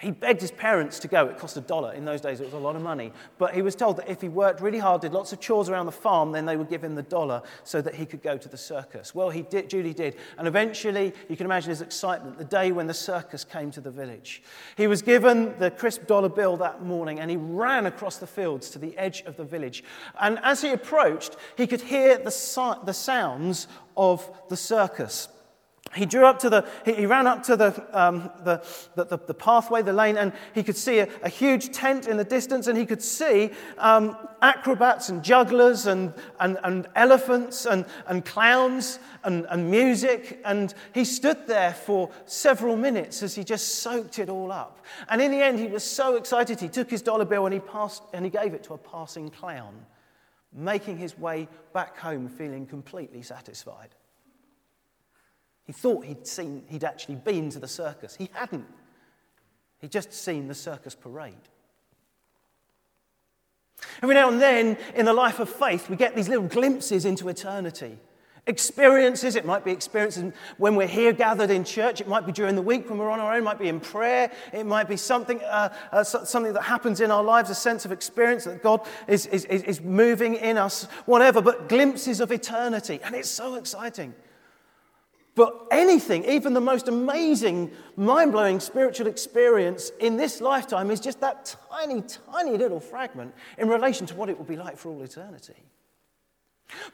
He 0.00 0.12
begged 0.12 0.40
his 0.40 0.52
parents 0.52 1.00
to 1.00 1.08
go. 1.08 1.26
It 1.26 1.38
cost 1.38 1.56
a 1.56 1.60
dollar. 1.60 1.92
In 1.92 2.04
those 2.04 2.20
days, 2.20 2.40
it 2.40 2.44
was 2.44 2.54
a 2.54 2.58
lot 2.58 2.76
of 2.76 2.82
money. 2.82 3.12
But 3.36 3.54
he 3.54 3.62
was 3.62 3.74
told 3.74 3.96
that 3.96 4.08
if 4.08 4.20
he 4.20 4.28
worked 4.28 4.60
really 4.60 4.78
hard, 4.78 5.00
did 5.00 5.12
lots 5.12 5.32
of 5.32 5.40
chores 5.40 5.68
around 5.68 5.86
the 5.86 5.92
farm, 5.92 6.30
then 6.30 6.46
they 6.46 6.56
would 6.56 6.68
give 6.68 6.84
him 6.84 6.94
the 6.94 7.02
dollar 7.02 7.42
so 7.64 7.82
that 7.82 7.96
he 7.96 8.06
could 8.06 8.22
go 8.22 8.38
to 8.38 8.48
the 8.48 8.56
circus. 8.56 9.12
Well, 9.12 9.30
he 9.30 9.42
did, 9.42 9.68
Judy 9.68 9.92
did. 9.92 10.16
And 10.38 10.46
eventually, 10.46 11.12
you 11.28 11.36
can 11.36 11.46
imagine 11.46 11.70
his 11.70 11.80
excitement 11.80 12.38
the 12.38 12.44
day 12.44 12.70
when 12.70 12.86
the 12.86 12.94
circus 12.94 13.42
came 13.42 13.72
to 13.72 13.80
the 13.80 13.90
village. 13.90 14.42
He 14.76 14.86
was 14.86 15.02
given 15.02 15.58
the 15.58 15.72
crisp 15.72 16.06
dollar 16.06 16.28
bill 16.28 16.56
that 16.58 16.82
morning 16.82 17.18
and 17.18 17.28
he 17.28 17.36
ran 17.36 17.86
across 17.86 18.18
the 18.18 18.26
fields 18.26 18.70
to 18.70 18.78
the 18.78 18.96
edge 18.96 19.22
of 19.22 19.36
the 19.36 19.44
village. 19.44 19.82
And 20.20 20.38
as 20.44 20.62
he 20.62 20.70
approached, 20.70 21.36
he 21.56 21.66
could 21.66 21.80
hear 21.80 22.18
the, 22.18 22.78
the 22.84 22.92
sounds 22.92 23.66
of 23.96 24.30
the 24.48 24.56
circus. 24.56 25.28
He 25.94 26.06
drew 26.06 26.26
up 26.26 26.38
to 26.40 26.50
the, 26.50 26.66
he, 26.84 27.06
ran 27.06 27.26
up 27.26 27.42
to 27.44 27.56
the, 27.56 27.98
um, 27.98 28.30
the, 28.44 28.62
the, 28.94 29.18
the, 29.18 29.34
pathway, 29.34 29.82
the 29.82 29.92
lane, 29.92 30.16
and 30.16 30.32
he 30.54 30.62
could 30.62 30.76
see 30.76 30.98
a, 30.98 31.08
a 31.22 31.28
huge 31.28 31.70
tent 31.72 32.06
in 32.06 32.16
the 32.16 32.24
distance, 32.24 32.66
and 32.66 32.76
he 32.76 32.84
could 32.84 33.02
see 33.02 33.50
um, 33.78 34.16
acrobats 34.42 35.08
and 35.08 35.22
jugglers 35.24 35.86
and, 35.86 36.12
and, 36.40 36.58
and 36.62 36.88
elephants 36.94 37.64
and, 37.64 37.86
and 38.06 38.24
clowns 38.24 38.98
and, 39.24 39.46
and 39.50 39.70
music. 39.70 40.40
And 40.44 40.74
he 40.92 41.04
stood 41.04 41.46
there 41.46 41.72
for 41.72 42.10
several 42.26 42.76
minutes 42.76 43.22
as 43.22 43.34
he 43.34 43.42
just 43.42 43.76
soaked 43.76 44.18
it 44.18 44.28
all 44.28 44.52
up. 44.52 44.84
And 45.08 45.22
in 45.22 45.30
the 45.30 45.42
end, 45.42 45.58
he 45.58 45.68
was 45.68 45.84
so 45.84 46.16
excited, 46.16 46.60
he 46.60 46.68
took 46.68 46.90
his 46.90 47.02
dollar 47.02 47.24
bill 47.24 47.46
and 47.46 47.54
he, 47.54 47.60
passed, 47.60 48.02
and 48.12 48.24
he 48.24 48.30
gave 48.30 48.52
it 48.52 48.62
to 48.64 48.74
a 48.74 48.78
passing 48.78 49.30
clown, 49.30 49.74
making 50.52 50.98
his 50.98 51.18
way 51.18 51.48
back 51.72 51.96
home 51.96 52.28
feeling 52.28 52.66
completely 52.66 53.22
satisfied. 53.22 53.94
He 55.68 55.74
thought 55.74 56.06
he'd, 56.06 56.26
seen, 56.26 56.64
he'd 56.68 56.82
actually 56.82 57.16
been 57.16 57.50
to 57.50 57.58
the 57.58 57.68
circus. 57.68 58.16
He 58.16 58.30
hadn't. 58.32 58.64
He'd 59.80 59.92
just 59.92 60.14
seen 60.14 60.48
the 60.48 60.54
circus 60.54 60.94
parade. 60.94 61.34
Every 64.02 64.14
now 64.14 64.30
and 64.30 64.40
then 64.40 64.78
in 64.94 65.04
the 65.04 65.12
life 65.12 65.40
of 65.40 65.50
faith, 65.50 65.90
we 65.90 65.96
get 65.96 66.16
these 66.16 66.30
little 66.30 66.46
glimpses 66.46 67.04
into 67.04 67.28
eternity. 67.28 67.98
Experiences, 68.46 69.36
it 69.36 69.44
might 69.44 69.62
be 69.62 69.70
experiences 69.70 70.32
when 70.56 70.74
we're 70.74 70.86
here 70.86 71.12
gathered 71.12 71.50
in 71.50 71.64
church, 71.64 72.00
it 72.00 72.08
might 72.08 72.24
be 72.24 72.32
during 72.32 72.56
the 72.56 72.62
week 72.62 72.88
when 72.88 72.98
we're 72.98 73.10
on 73.10 73.20
our 73.20 73.34
own, 73.34 73.42
it 73.42 73.44
might 73.44 73.58
be 73.58 73.68
in 73.68 73.78
prayer, 73.78 74.32
it 74.54 74.64
might 74.64 74.88
be 74.88 74.96
something, 74.96 75.38
uh, 75.42 75.68
uh, 75.92 76.02
something 76.02 76.54
that 76.54 76.62
happens 76.62 77.02
in 77.02 77.10
our 77.10 77.22
lives, 77.22 77.50
a 77.50 77.54
sense 77.54 77.84
of 77.84 77.92
experience 77.92 78.44
that 78.44 78.62
God 78.62 78.86
is, 79.06 79.26
is, 79.26 79.44
is 79.44 79.82
moving 79.82 80.36
in 80.36 80.56
us, 80.56 80.84
whatever, 81.04 81.42
but 81.42 81.68
glimpses 81.68 82.22
of 82.22 82.32
eternity. 82.32 83.00
And 83.04 83.14
it's 83.14 83.28
so 83.28 83.56
exciting. 83.56 84.14
But 85.38 85.68
anything, 85.70 86.24
even 86.24 86.52
the 86.52 86.60
most 86.60 86.88
amazing, 86.88 87.70
mind 87.94 88.32
blowing 88.32 88.58
spiritual 88.58 89.06
experience 89.06 89.92
in 90.00 90.16
this 90.16 90.40
lifetime, 90.40 90.90
is 90.90 90.98
just 90.98 91.20
that 91.20 91.54
tiny, 91.70 92.02
tiny 92.32 92.56
little 92.56 92.80
fragment 92.80 93.32
in 93.56 93.68
relation 93.68 94.04
to 94.08 94.16
what 94.16 94.28
it 94.28 94.36
will 94.36 94.44
be 94.44 94.56
like 94.56 94.76
for 94.76 94.88
all 94.88 95.00
eternity. 95.00 95.54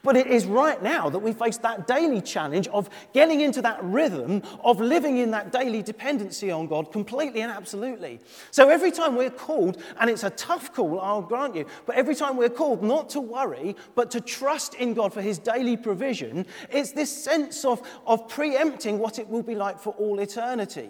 But 0.03 0.15
it 0.15 0.27
is 0.27 0.45
right 0.45 0.81
now 0.81 1.09
that 1.09 1.19
we 1.19 1.33
face 1.33 1.57
that 1.57 1.87
daily 1.87 2.21
challenge 2.21 2.67
of 2.69 2.89
getting 3.13 3.41
into 3.41 3.61
that 3.63 3.83
rhythm 3.83 4.41
of 4.63 4.79
living 4.79 5.17
in 5.17 5.31
that 5.31 5.51
daily 5.51 5.81
dependency 5.81 6.49
on 6.49 6.67
God 6.67 6.91
completely 6.91 7.41
and 7.41 7.51
absolutely. 7.51 8.19
So 8.51 8.69
every 8.69 8.91
time 8.91 9.15
we're 9.15 9.29
called, 9.29 9.81
and 9.99 10.09
it's 10.09 10.23
a 10.23 10.29
tough 10.31 10.73
call, 10.73 10.99
I'll 10.99 11.21
grant 11.21 11.55
you, 11.55 11.65
but 11.85 11.95
every 11.95 12.15
time 12.15 12.37
we're 12.37 12.49
called 12.49 12.83
not 12.83 13.09
to 13.11 13.21
worry, 13.21 13.75
but 13.95 14.11
to 14.11 14.21
trust 14.21 14.75
in 14.75 14.93
God 14.93 15.13
for 15.13 15.21
His 15.21 15.37
daily 15.37 15.77
provision, 15.77 16.45
it's 16.69 16.91
this 16.91 17.11
sense 17.11 17.65
of, 17.65 17.81
of 18.05 18.27
preempting 18.29 18.99
what 18.99 19.19
it 19.19 19.27
will 19.27 19.43
be 19.43 19.55
like 19.55 19.79
for 19.79 19.91
all 19.93 20.19
eternity. 20.19 20.89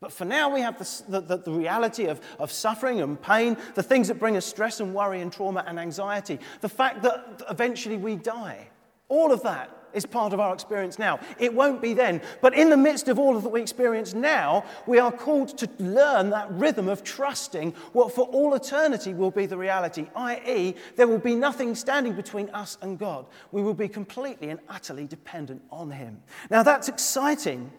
But 0.00 0.12
for 0.12 0.26
now, 0.26 0.52
we 0.52 0.60
have 0.60 0.78
the, 0.78 1.20
the, 1.20 1.38
the, 1.38 1.50
reality 1.50 2.04
of, 2.04 2.20
of 2.38 2.52
suffering 2.52 3.00
and 3.00 3.20
pain, 3.20 3.56
the 3.74 3.82
things 3.82 4.08
that 4.08 4.18
bring 4.18 4.36
us 4.36 4.44
stress 4.44 4.80
and 4.80 4.94
worry 4.94 5.22
and 5.22 5.32
trauma 5.32 5.64
and 5.66 5.80
anxiety, 5.80 6.38
the 6.60 6.68
fact 6.68 7.02
that 7.02 7.42
eventually 7.48 7.96
we 7.96 8.16
die. 8.16 8.68
All 9.08 9.32
of 9.32 9.42
that 9.44 9.70
is 9.94 10.04
part 10.04 10.34
of 10.34 10.40
our 10.40 10.52
experience 10.52 10.98
now. 10.98 11.18
It 11.38 11.54
won't 11.54 11.80
be 11.80 11.94
then. 11.94 12.20
But 12.42 12.52
in 12.52 12.68
the 12.68 12.76
midst 12.76 13.08
of 13.08 13.18
all 13.18 13.38
of 13.38 13.44
that 13.44 13.48
we 13.48 13.62
experience 13.62 14.12
now, 14.12 14.64
we 14.86 14.98
are 14.98 15.10
called 15.10 15.56
to 15.56 15.70
learn 15.78 16.28
that 16.28 16.50
rhythm 16.52 16.88
of 16.88 17.02
trusting 17.02 17.72
what 17.94 18.14
for 18.14 18.26
all 18.26 18.52
eternity 18.54 19.14
will 19.14 19.30
be 19.30 19.46
the 19.46 19.56
reality, 19.56 20.08
i.e., 20.14 20.74
there 20.96 21.08
will 21.08 21.18
be 21.18 21.34
nothing 21.34 21.74
standing 21.74 22.12
between 22.12 22.50
us 22.50 22.76
and 22.82 22.98
God. 22.98 23.24
We 23.50 23.62
will 23.62 23.74
be 23.74 23.88
completely 23.88 24.50
and 24.50 24.60
utterly 24.68 25.06
dependent 25.06 25.62
on 25.70 25.90
Him. 25.90 26.20
Now, 26.50 26.62
that's 26.62 26.88
exciting 26.88 27.72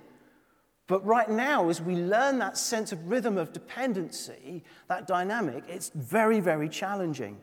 but 0.87 1.05
right 1.05 1.29
now, 1.29 1.69
as 1.69 1.81
we 1.81 1.95
learn 1.95 2.39
that 2.39 2.57
sense 2.57 2.91
of 2.93 3.09
rhythm 3.09 3.37
of 3.37 3.51
dependency, 3.51 4.63
that 4.87 5.05
dynamic, 5.05 5.65
it's 5.67 5.89
very, 5.89 6.39
very 6.39 6.69
challenging. 6.69 7.37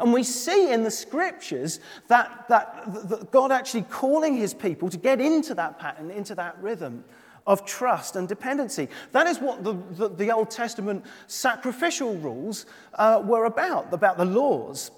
And 0.00 0.10
we 0.10 0.22
see 0.22 0.72
in 0.72 0.82
the 0.82 0.90
scriptures 0.90 1.80
that, 2.08 2.46
that, 2.48 3.08
that 3.08 3.30
God 3.30 3.52
actually 3.52 3.82
calling 3.82 4.34
his 4.34 4.54
people 4.54 4.88
to 4.88 4.96
get 4.96 5.20
into 5.20 5.54
that 5.54 5.78
pattern, 5.78 6.10
into 6.10 6.34
that 6.36 6.60
rhythm 6.62 7.04
of 7.46 7.64
trust 7.64 8.16
and 8.16 8.26
dependency. 8.26 8.88
That 9.12 9.26
is 9.26 9.38
what 9.38 9.62
the, 9.62 9.74
the, 9.90 10.08
the 10.08 10.30
Old 10.32 10.50
Testament 10.50 11.04
sacrificial 11.26 12.16
rules 12.16 12.66
uh, 12.94 13.22
were 13.24 13.44
about, 13.44 13.92
about 13.92 14.16
the 14.16 14.24
laws. 14.24 14.90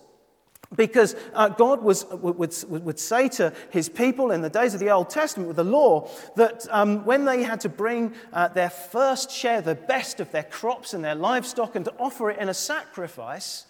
Because 0.77 1.17
uh, 1.33 1.49
God 1.49 1.83
was, 1.83 2.05
would, 2.07 2.39
would 2.39 2.99
say 2.99 3.29
to 3.31 3.55
his 3.71 3.89
people 3.89 4.31
in 4.31 4.43
the 4.43 4.51
days 4.51 4.75
of 4.75 4.81
the 4.81 4.91
Old 4.91 5.09
Testament 5.09 5.49
with 5.49 5.57
the 5.57 5.65
law 5.65 6.11
that 6.37 6.67
um, 6.71 7.07
when 7.07 7.25
they 7.25 7.43
had 7.43 7.61
to 7.61 7.71
bring 7.71 8.13
uh, 8.35 8.49
their 8.49 8.69
first 8.69 9.31
share, 9.31 9.63
the 9.63 9.75
best 9.75 10.21
of 10.21 10.31
their 10.31 10.43
crops 10.43 10.93
and 10.93 11.03
their 11.03 11.15
livestock, 11.15 11.75
and 11.75 11.87
to 11.87 11.95
offer 11.99 12.31
it 12.31 12.39
in 12.39 12.51
a 12.51 12.55
sacrifice, 12.55 13.65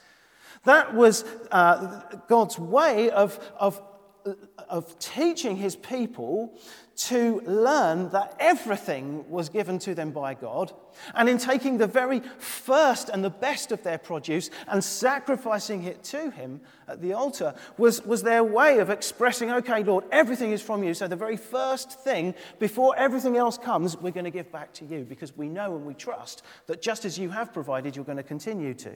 that 0.64 0.94
was 0.94 1.24
uh, 1.52 2.02
God's 2.26 2.58
way 2.58 3.10
of, 3.10 3.38
of, 3.58 3.80
of 4.68 4.98
teaching 4.98 5.56
his 5.56 5.76
people 5.76 6.58
to 6.98 7.40
learn 7.46 8.10
that 8.10 8.34
everything 8.40 9.28
was 9.30 9.48
given 9.48 9.78
to 9.78 9.94
them 9.94 10.10
by 10.10 10.34
God, 10.34 10.72
and 11.14 11.28
in 11.28 11.38
taking 11.38 11.78
the 11.78 11.86
very 11.86 12.20
first 12.38 13.08
and 13.08 13.22
the 13.22 13.30
best 13.30 13.70
of 13.70 13.84
their 13.84 13.98
produce 13.98 14.50
and 14.66 14.82
sacrificing 14.82 15.84
it 15.84 16.02
to 16.02 16.30
Him 16.30 16.60
at 16.88 17.00
the 17.00 17.12
altar 17.12 17.54
was, 17.76 18.04
was 18.04 18.24
their 18.24 18.42
way 18.42 18.78
of 18.78 18.90
expressing, 18.90 19.52
okay, 19.52 19.84
Lord, 19.84 20.04
everything 20.10 20.50
is 20.50 20.60
from 20.60 20.82
you. 20.82 20.92
So 20.92 21.06
the 21.06 21.14
very 21.14 21.36
first 21.36 22.00
thing, 22.00 22.34
before 22.58 22.96
everything 22.96 23.36
else 23.36 23.56
comes, 23.56 23.96
we're 23.96 24.10
going 24.10 24.24
to 24.24 24.30
give 24.30 24.50
back 24.50 24.72
to 24.74 24.84
you 24.84 25.04
because 25.04 25.36
we 25.36 25.48
know 25.48 25.76
and 25.76 25.86
we 25.86 25.94
trust 25.94 26.42
that 26.66 26.82
just 26.82 27.04
as 27.04 27.16
you 27.16 27.30
have 27.30 27.52
provided, 27.52 27.94
you're 27.94 28.04
going 28.04 28.16
to 28.16 28.24
continue 28.24 28.74
to. 28.74 28.92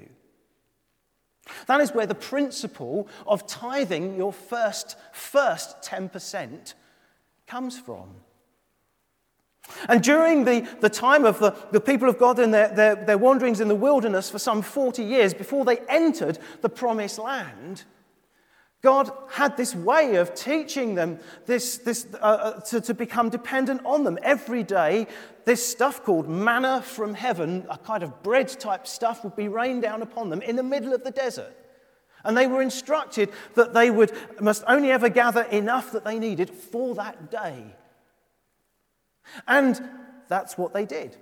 That 1.66 1.80
is 1.80 1.92
where 1.92 2.06
the 2.06 2.14
principle 2.14 3.08
of 3.26 3.46
tithing 3.46 4.16
your 4.16 4.32
first, 4.32 4.96
first 5.12 5.80
10% 5.82 6.74
comes 7.46 7.78
from. 7.78 8.14
And 9.88 10.02
during 10.02 10.44
the, 10.44 10.60
the 10.80 10.90
time 10.90 11.24
of 11.24 11.38
the, 11.38 11.56
the 11.70 11.80
people 11.80 12.08
of 12.08 12.18
God 12.18 12.38
and 12.38 12.52
their, 12.52 12.68
their, 12.68 12.94
their 12.94 13.18
wanderings 13.18 13.60
in 13.60 13.68
the 13.68 13.74
wilderness 13.74 14.28
for 14.30 14.38
some 14.38 14.62
40 14.62 15.02
years 15.02 15.34
before 15.34 15.64
they 15.64 15.78
entered 15.88 16.38
the 16.60 16.68
promised 16.68 17.18
land, 17.18 17.84
God 18.82 19.12
had 19.30 19.56
this 19.56 19.76
way 19.76 20.16
of 20.16 20.34
teaching 20.34 20.96
them 20.96 21.20
this, 21.46 21.78
this, 21.78 22.06
uh, 22.14 22.16
uh, 22.16 22.60
to, 22.62 22.80
to 22.80 22.94
become 22.94 23.30
dependent 23.30 23.80
on 23.84 24.02
them. 24.02 24.18
Every 24.22 24.64
day, 24.64 25.06
this 25.44 25.64
stuff 25.64 26.02
called 26.02 26.28
manna 26.28 26.82
from 26.82 27.14
heaven, 27.14 27.64
a 27.70 27.78
kind 27.78 28.02
of 28.02 28.24
bread 28.24 28.48
type 28.48 28.88
stuff, 28.88 29.22
would 29.22 29.36
be 29.36 29.46
rained 29.46 29.82
down 29.82 30.02
upon 30.02 30.30
them 30.30 30.42
in 30.42 30.56
the 30.56 30.64
middle 30.64 30.92
of 30.92 31.04
the 31.04 31.12
desert. 31.12 31.56
And 32.24 32.36
they 32.36 32.48
were 32.48 32.60
instructed 32.60 33.30
that 33.54 33.72
they 33.72 33.90
would, 33.90 34.12
must 34.40 34.64
only 34.66 34.90
ever 34.90 35.08
gather 35.08 35.42
enough 35.42 35.92
that 35.92 36.04
they 36.04 36.18
needed 36.18 36.50
for 36.50 36.96
that 36.96 37.30
day. 37.30 37.76
And 39.46 39.80
that's 40.28 40.58
what 40.58 40.74
they 40.74 40.86
did. 40.86 41.16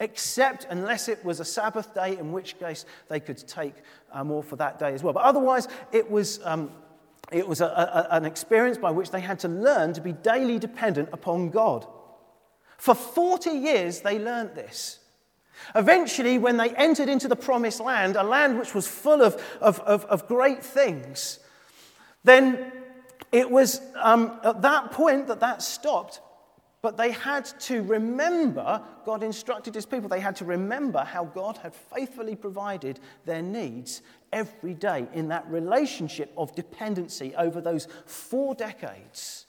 Except 0.00 0.66
unless 0.70 1.08
it 1.08 1.22
was 1.24 1.40
a 1.40 1.44
Sabbath 1.44 1.94
day, 1.94 2.16
in 2.16 2.32
which 2.32 2.58
case 2.58 2.86
they 3.08 3.20
could 3.20 3.36
take 3.36 3.74
more 4.24 4.42
for 4.42 4.56
that 4.56 4.78
day 4.78 4.94
as 4.94 5.02
well. 5.02 5.12
But 5.12 5.24
otherwise, 5.24 5.68
it 5.92 6.10
was, 6.10 6.40
um, 6.44 6.70
it 7.30 7.46
was 7.46 7.60
a, 7.60 7.66
a, 7.66 8.16
an 8.16 8.24
experience 8.24 8.78
by 8.78 8.90
which 8.90 9.10
they 9.10 9.20
had 9.20 9.38
to 9.40 9.48
learn 9.48 9.92
to 9.92 10.00
be 10.00 10.12
daily 10.12 10.58
dependent 10.58 11.10
upon 11.12 11.50
God. 11.50 11.86
For 12.78 12.94
40 12.94 13.50
years, 13.50 14.00
they 14.00 14.18
learned 14.18 14.54
this. 14.54 15.00
Eventually, 15.74 16.38
when 16.38 16.56
they 16.56 16.70
entered 16.70 17.10
into 17.10 17.28
the 17.28 17.36
promised 17.36 17.80
land, 17.80 18.16
a 18.16 18.22
land 18.22 18.58
which 18.58 18.74
was 18.74 18.88
full 18.88 19.20
of, 19.20 19.40
of, 19.60 19.80
of, 19.80 20.06
of 20.06 20.26
great 20.26 20.64
things, 20.64 21.40
then 22.24 22.72
it 23.32 23.50
was 23.50 23.80
um, 23.96 24.40
at 24.42 24.62
that 24.62 24.92
point 24.92 25.28
that 25.28 25.40
that 25.40 25.62
stopped. 25.62 26.20
But 26.82 26.96
they 26.96 27.10
had 27.10 27.44
to 27.60 27.82
remember, 27.82 28.82
God 29.04 29.22
instructed 29.22 29.74
his 29.74 29.84
people, 29.84 30.08
they 30.08 30.20
had 30.20 30.36
to 30.36 30.46
remember 30.46 31.00
how 31.00 31.24
God 31.24 31.58
had 31.58 31.74
faithfully 31.74 32.34
provided 32.34 33.00
their 33.26 33.42
needs 33.42 34.00
every 34.32 34.74
day 34.74 35.06
in 35.12 35.28
that 35.28 35.46
relationship 35.50 36.32
of 36.38 36.54
dependency 36.54 37.34
over 37.36 37.60
those 37.60 37.86
four 38.06 38.54
decades. 38.54 39.46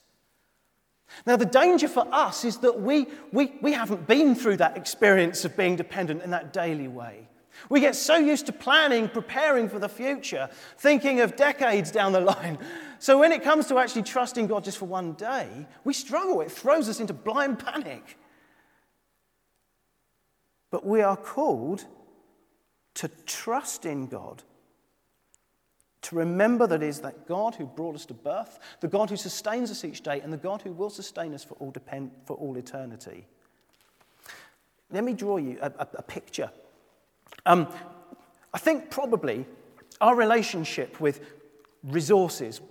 Now, 1.26 1.36
the 1.36 1.46
danger 1.46 1.88
for 1.88 2.08
us 2.12 2.46
is 2.46 2.58
that 2.58 2.82
we, 2.82 3.08
we, 3.32 3.54
we 3.62 3.74
haven't 3.74 4.08
been 4.08 4.36
through 4.36 4.58
that 4.58 4.78
experience 4.78 5.46
of 5.46 5.56
being 5.56 5.76
dependent 5.76 6.24
in 6.24 6.32
that 6.32 6.54
daily 6.54 6.88
way. 6.88 7.28
We 7.70 7.80
get 7.80 7.96
so 7.96 8.18
used 8.18 8.46
to 8.48 8.52
planning, 8.52 9.10
preparing 9.10 9.70
for 9.70 9.80
the 9.80 9.90
future, 9.90 10.50
thinking 10.78 11.22
of 11.22 11.36
decades 11.36 11.92
down 11.92 12.12
the 12.12 12.22
line. 12.22 12.58
So 13.00 13.18
when 13.18 13.32
it 13.32 13.42
comes 13.42 13.66
to 13.70 13.80
actually 13.80 14.04
trusting 14.04 14.46
God 14.46 14.64
just 14.64 14.78
for 14.78 14.86
one 14.86 15.14
day, 15.14 15.66
we 15.84 15.92
struggle. 15.92 16.40
It 16.42 16.52
throws 16.52 16.88
us 16.88 17.00
into 17.00 17.14
blind 17.14 17.58
panic. 17.58 18.16
But 20.70 20.86
we 20.86 21.02
are 21.02 21.18
called 21.18 21.84
to 22.94 23.08
trust 23.26 23.88
in 23.88 24.06
God, 24.06 24.44
To 26.04 26.16
remember 26.16 26.66
that 26.68 26.82
it 26.82 26.88
is 26.88 27.00
that 27.02 27.28
God 27.28 27.56
who 27.56 27.66
brought 27.66 27.96
us 27.96 28.06
to 28.08 28.14
birth, 28.14 28.60
the 28.80 28.88
God 28.88 29.10
who 29.10 29.18
sustains 29.18 29.70
us 29.70 29.86
each 29.86 30.02
day, 30.02 30.20
and 30.22 30.34
the 30.34 30.38
God 30.38 30.62
who 30.62 30.72
will 30.72 30.90
sustain 30.90 31.34
us 31.34 31.44
for 31.44 31.54
all, 31.56 31.72
depend, 31.72 32.12
for 32.26 32.36
all 32.36 32.58
eternity. 32.58 33.28
Let 34.92 35.04
me 35.04 35.14
draw 35.14 35.38
you 35.38 35.58
a, 35.62 35.68
a, 35.68 35.88
a 35.96 36.02
picture. 36.02 36.52
Um, 37.46 37.68
I 38.54 38.58
think 38.58 38.90
probably 38.90 39.46
our 40.00 40.16
relationship 40.16 41.00
with 41.00 41.22
resources, 41.84 42.62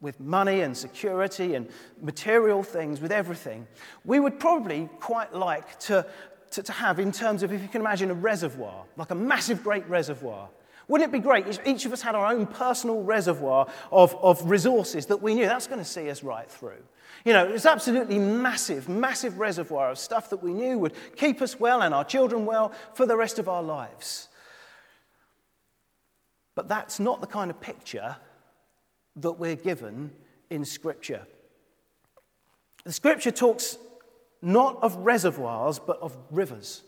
with 0.00 0.20
money 0.20 0.60
and 0.60 0.76
security 0.76 1.54
and 1.54 1.68
material 2.00 2.62
things, 2.62 3.00
with 3.00 3.12
everything, 3.12 3.66
we 4.04 4.20
would 4.20 4.38
probably 4.38 4.88
quite 5.00 5.32
like 5.32 5.78
to, 5.80 6.06
to, 6.50 6.62
to, 6.62 6.72
have 6.72 6.98
in 6.98 7.12
terms 7.12 7.42
of, 7.42 7.52
if 7.52 7.62
you 7.62 7.68
can 7.68 7.80
imagine, 7.80 8.10
a 8.10 8.14
reservoir, 8.14 8.84
like 8.96 9.10
a 9.10 9.14
massive, 9.14 9.62
great 9.62 9.88
reservoir. 9.88 10.48
Wouldn't 10.88 11.08
it 11.08 11.12
be 11.12 11.20
great 11.20 11.46
if 11.46 11.64
each 11.66 11.86
of 11.86 11.92
us 11.92 12.02
had 12.02 12.14
our 12.14 12.26
own 12.26 12.46
personal 12.46 13.02
reservoir 13.02 13.68
of, 13.90 14.14
of 14.16 14.50
resources 14.50 15.06
that 15.06 15.22
we 15.22 15.34
knew 15.34 15.46
that's 15.46 15.68
going 15.68 15.78
to 15.78 15.84
see 15.84 16.10
us 16.10 16.22
right 16.22 16.50
through? 16.50 16.82
You 17.24 17.32
know, 17.32 17.46
it's 17.46 17.66
absolutely 17.66 18.18
massive, 18.18 18.88
massive 18.88 19.38
reservoir 19.38 19.90
of 19.90 19.98
stuff 19.98 20.30
that 20.30 20.42
we 20.42 20.52
knew 20.52 20.78
would 20.78 20.94
keep 21.16 21.40
us 21.40 21.58
well 21.58 21.82
and 21.82 21.94
our 21.94 22.04
children 22.04 22.46
well 22.46 22.72
for 22.94 23.06
the 23.06 23.16
rest 23.16 23.38
of 23.38 23.48
our 23.48 23.62
lives. 23.62 24.28
But 26.54 26.68
that's 26.68 26.98
not 26.98 27.20
the 27.20 27.26
kind 27.26 27.50
of 27.50 27.60
picture 27.60 28.16
that 29.16 29.32
we're 29.32 29.56
given 29.56 30.10
in 30.50 30.64
Scripture. 30.64 31.26
The 32.84 32.92
Scripture 32.92 33.30
talks 33.30 33.78
not 34.42 34.82
of 34.82 34.96
reservoirs, 34.96 35.78
but 35.78 36.00
of 36.00 36.16
rivers. 36.30 36.82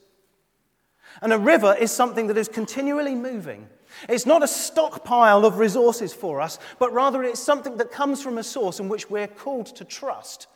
And 1.22 1.32
a 1.32 1.38
river 1.38 1.76
is 1.78 1.92
something 1.92 2.26
that 2.26 2.36
is 2.36 2.48
continually 2.48 3.14
moving. 3.14 3.68
It's 4.08 4.26
not 4.26 4.42
a 4.42 4.48
stockpile 4.48 5.44
of 5.44 5.58
resources 5.58 6.12
for 6.12 6.40
us, 6.40 6.58
but 6.78 6.92
rather 6.92 7.22
it's 7.22 7.40
something 7.40 7.76
that 7.78 7.90
comes 7.90 8.22
from 8.22 8.38
a 8.38 8.42
source 8.42 8.80
in 8.80 8.88
which 8.88 9.10
we're 9.10 9.26
called 9.26 9.66
to 9.76 9.84
trust, 9.84 10.46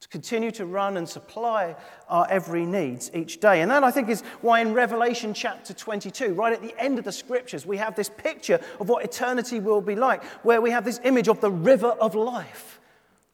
to 0.00 0.08
continue 0.08 0.50
to 0.52 0.66
run 0.66 0.96
and 0.96 1.08
supply 1.08 1.76
our 2.08 2.26
every 2.30 2.64
needs 2.64 3.10
each 3.14 3.40
day. 3.40 3.60
And 3.60 3.70
that, 3.70 3.84
I 3.84 3.90
think, 3.90 4.08
is 4.08 4.22
why 4.40 4.60
in 4.60 4.74
Revelation 4.74 5.34
chapter 5.34 5.74
22, 5.74 6.34
right 6.34 6.52
at 6.52 6.62
the 6.62 6.74
end 6.78 6.98
of 6.98 7.04
the 7.04 7.12
scriptures, 7.12 7.66
we 7.66 7.76
have 7.78 7.94
this 7.94 8.08
picture 8.08 8.60
of 8.80 8.88
what 8.88 9.04
eternity 9.04 9.60
will 9.60 9.80
be 9.80 9.96
like, 9.96 10.24
where 10.44 10.60
we 10.60 10.70
have 10.70 10.84
this 10.84 11.00
image 11.04 11.28
of 11.28 11.40
the 11.40 11.50
river 11.50 11.88
of 11.88 12.14
life 12.14 12.78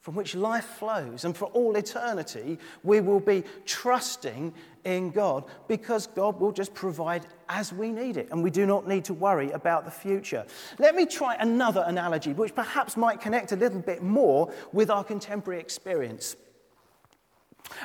from 0.05 0.15
which 0.15 0.35
life 0.35 0.67
flows. 0.67 1.25
And 1.25 1.35
for 1.35 1.47
all 1.47 1.77
eternity, 1.77 2.59
we 2.83 3.01
will 3.01 3.21
be 3.21 3.43
trusting 3.65 4.53
in 4.85 5.11
God 5.11 5.45
because 5.67 6.09
God 6.09 6.39
will 6.39 6.53
just 6.53 6.75
provide 6.75 7.25
as 7.49 7.73
we 7.73 7.91
need 7.91 8.19
it. 8.19 8.29
And 8.31 8.43
we 8.43 8.51
do 8.51 8.67
not 8.67 8.87
need 8.87 9.07
to 9.07 9.15
worry 9.15 9.51
about 9.53 9.87
the 9.87 9.91
future. 9.91 10.45
Let 10.79 10.95
me 10.95 11.07
try 11.07 11.37
another 11.37 11.83
analogy, 11.87 12.35
which 12.35 12.55
perhaps 12.55 12.99
might 12.99 13.23
connect 13.23 13.53
a 13.53 13.57
little 13.57 13.81
bit 13.81 14.03
more 14.03 14.53
with 14.75 14.91
our 14.91 15.03
contemporary 15.03 15.59
experience. 15.59 16.37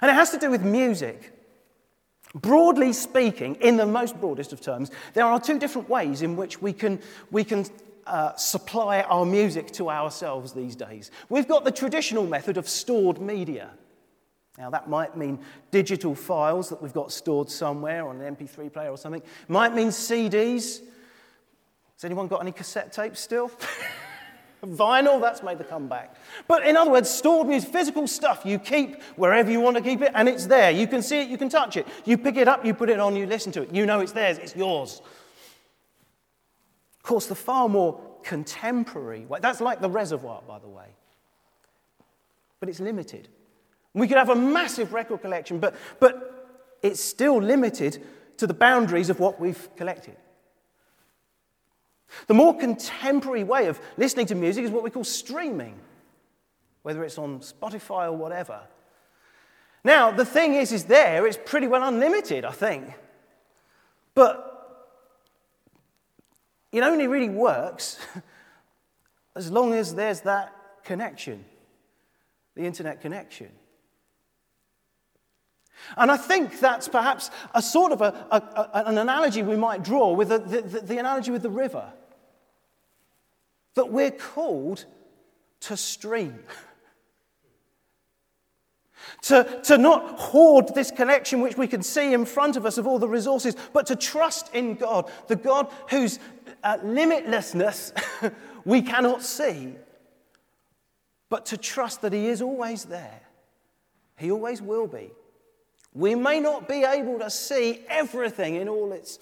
And 0.01 0.11
it 0.11 0.13
has 0.13 0.31
to 0.31 0.37
do 0.37 0.51
with 0.51 0.61
music. 0.61 1.31
Broadly 2.35 2.91
speaking, 2.91 3.55
in 3.55 3.77
the 3.77 3.85
most 3.85 4.19
broadest 4.19 4.51
of 4.51 4.59
terms, 4.59 4.91
there 5.13 5.23
are 5.23 5.39
two 5.39 5.57
different 5.57 5.87
ways 5.87 6.21
in 6.21 6.35
which 6.35 6.61
we 6.61 6.73
can, 6.73 6.99
we 7.31 7.45
can 7.45 7.65
uh, 8.09 8.35
supply 8.35 9.01
our 9.01 9.25
music 9.25 9.71
to 9.71 9.89
ourselves 9.89 10.53
these 10.53 10.75
days. 10.75 11.11
We've 11.29 11.47
got 11.47 11.63
the 11.63 11.71
traditional 11.71 12.25
method 12.25 12.57
of 12.57 12.67
stored 12.67 13.19
media. 13.19 13.69
Now, 14.57 14.69
that 14.71 14.89
might 14.89 15.15
mean 15.15 15.39
digital 15.71 16.15
files 16.15 16.69
that 16.69 16.81
we've 16.81 16.93
got 16.93 17.11
stored 17.11 17.49
somewhere 17.49 18.07
on 18.07 18.19
an 18.19 18.35
MP3 18.35 18.73
player 18.73 18.89
or 18.89 18.97
something. 18.97 19.21
Might 19.47 19.73
mean 19.73 19.87
CDs. 19.87 20.81
Has 21.95 22.03
anyone 22.03 22.27
got 22.27 22.41
any 22.41 22.51
cassette 22.51 22.91
tapes 22.91 23.19
still? 23.19 23.51
Vinyl, 24.65 25.21
that's 25.21 25.41
made 25.41 25.57
the 25.57 25.63
comeback. 25.63 26.15
But 26.47 26.67
in 26.67 26.75
other 26.75 26.91
words, 26.91 27.09
stored 27.09 27.47
music, 27.47 27.71
physical 27.71 28.07
stuff 28.07 28.41
you 28.43 28.59
keep 28.59 29.01
wherever 29.15 29.49
you 29.49 29.61
want 29.61 29.77
to 29.77 29.83
keep 29.83 30.01
it, 30.01 30.11
and 30.13 30.27
it's 30.27 30.47
there. 30.47 30.71
You 30.71 30.87
can 30.87 31.01
see 31.01 31.21
it, 31.21 31.29
you 31.29 31.37
can 31.37 31.47
touch 31.47 31.77
it. 31.77 31.87
You 32.03 32.17
pick 32.17 32.35
it 32.35 32.47
up, 32.47 32.65
you 32.65 32.73
put 32.73 32.89
it 32.89 32.99
on, 32.99 33.15
you 33.15 33.25
listen 33.25 33.53
to 33.53 33.61
it. 33.61 33.73
You 33.73 33.85
know 33.85 34.01
it's 34.01 34.11
theirs, 34.11 34.37
it's 34.37 34.55
yours. 34.55 35.01
Of 36.99 37.03
course, 37.03 37.27
the 37.27 37.35
far 37.35 37.69
more 37.69 37.99
contemporary 38.23 39.25
way, 39.25 39.39
that's 39.41 39.61
like 39.61 39.81
the 39.81 39.89
reservoir, 39.89 40.41
by 40.47 40.59
the 40.59 40.67
way, 40.67 40.87
but 42.59 42.69
it's 42.69 42.79
limited. 42.79 43.29
We 43.93 44.07
could 44.07 44.17
have 44.17 44.29
a 44.29 44.35
massive 44.35 44.93
record 44.93 45.21
collection, 45.21 45.59
but, 45.59 45.75
but 45.99 46.77
it's 46.81 47.01
still 47.01 47.41
limited 47.41 48.05
to 48.37 48.47
the 48.47 48.53
boundaries 48.53 49.09
of 49.09 49.19
what 49.19 49.39
we've 49.39 49.69
collected. 49.75 50.15
The 52.27 52.33
more 52.33 52.57
contemporary 52.57 53.43
way 53.43 53.67
of 53.67 53.79
listening 53.97 54.25
to 54.27 54.35
music 54.35 54.65
is 54.65 54.71
what 54.71 54.83
we 54.83 54.89
call 54.89 55.03
streaming, 55.03 55.75
whether 56.83 57.03
it's 57.03 57.17
on 57.17 57.39
Spotify 57.39 58.05
or 58.05 58.13
whatever. 58.13 58.61
Now, 59.83 60.11
the 60.11 60.25
thing 60.25 60.55
is, 60.55 60.71
is 60.71 60.85
there, 60.85 61.25
it's 61.25 61.39
pretty 61.45 61.67
well 61.67 61.83
unlimited, 61.87 62.45
I 62.45 62.51
think. 62.51 62.93
But 64.13 64.48
it 66.71 66.83
only 66.83 67.07
really 67.07 67.29
works 67.29 67.99
as 69.35 69.51
long 69.51 69.73
as 69.73 69.95
there's 69.95 70.21
that 70.21 70.53
connection, 70.83 71.45
the 72.55 72.65
internet 72.65 73.01
connection. 73.01 73.49
And 75.97 76.11
I 76.11 76.17
think 76.17 76.59
that's 76.59 76.87
perhaps 76.87 77.31
a 77.53 77.61
sort 77.61 77.91
of 77.91 78.01
a, 78.01 78.27
a, 78.31 78.37
a, 78.37 78.83
an 78.87 78.97
analogy 78.97 79.43
we 79.43 79.55
might 79.55 79.83
draw 79.83 80.13
with 80.13 80.29
the, 80.29 80.39
the, 80.39 80.81
the 80.81 80.97
analogy 80.97 81.31
with 81.31 81.41
the 81.41 81.49
river. 81.49 81.91
That 83.75 83.91
we're 83.91 84.11
called 84.11 84.85
to 85.61 85.77
stream. 85.77 86.39
To, 89.23 89.61
to 89.63 89.77
not 89.77 90.19
hoard 90.19 90.75
this 90.75 90.91
connection 90.91 91.41
which 91.41 91.57
we 91.57 91.67
can 91.67 91.81
see 91.83 92.13
in 92.13 92.25
front 92.25 92.55
of 92.55 92.65
us 92.65 92.77
of 92.77 92.85
all 92.85 92.99
the 92.99 93.07
resources, 93.07 93.55
but 93.73 93.87
to 93.87 93.95
trust 93.95 94.53
in 94.53 94.75
God, 94.75 95.11
the 95.27 95.35
God 95.35 95.71
whose 95.89 96.19
uh, 96.63 96.77
limitlessness 96.77 97.93
we 98.65 98.81
cannot 98.81 99.23
see, 99.23 99.73
but 101.29 101.45
to 101.47 101.57
trust 101.57 102.01
that 102.01 102.13
He 102.13 102.27
is 102.27 102.41
always 102.41 102.85
there. 102.85 103.21
He 104.17 104.31
always 104.31 104.61
will 104.61 104.87
be. 104.87 105.11
We 105.93 106.15
may 106.15 106.39
not 106.39 106.67
be 106.67 106.83
able 106.83 107.19
to 107.19 107.29
see 107.29 107.81
everything 107.87 108.55
in 108.55 108.69
all 108.69 108.91
its 108.91 109.19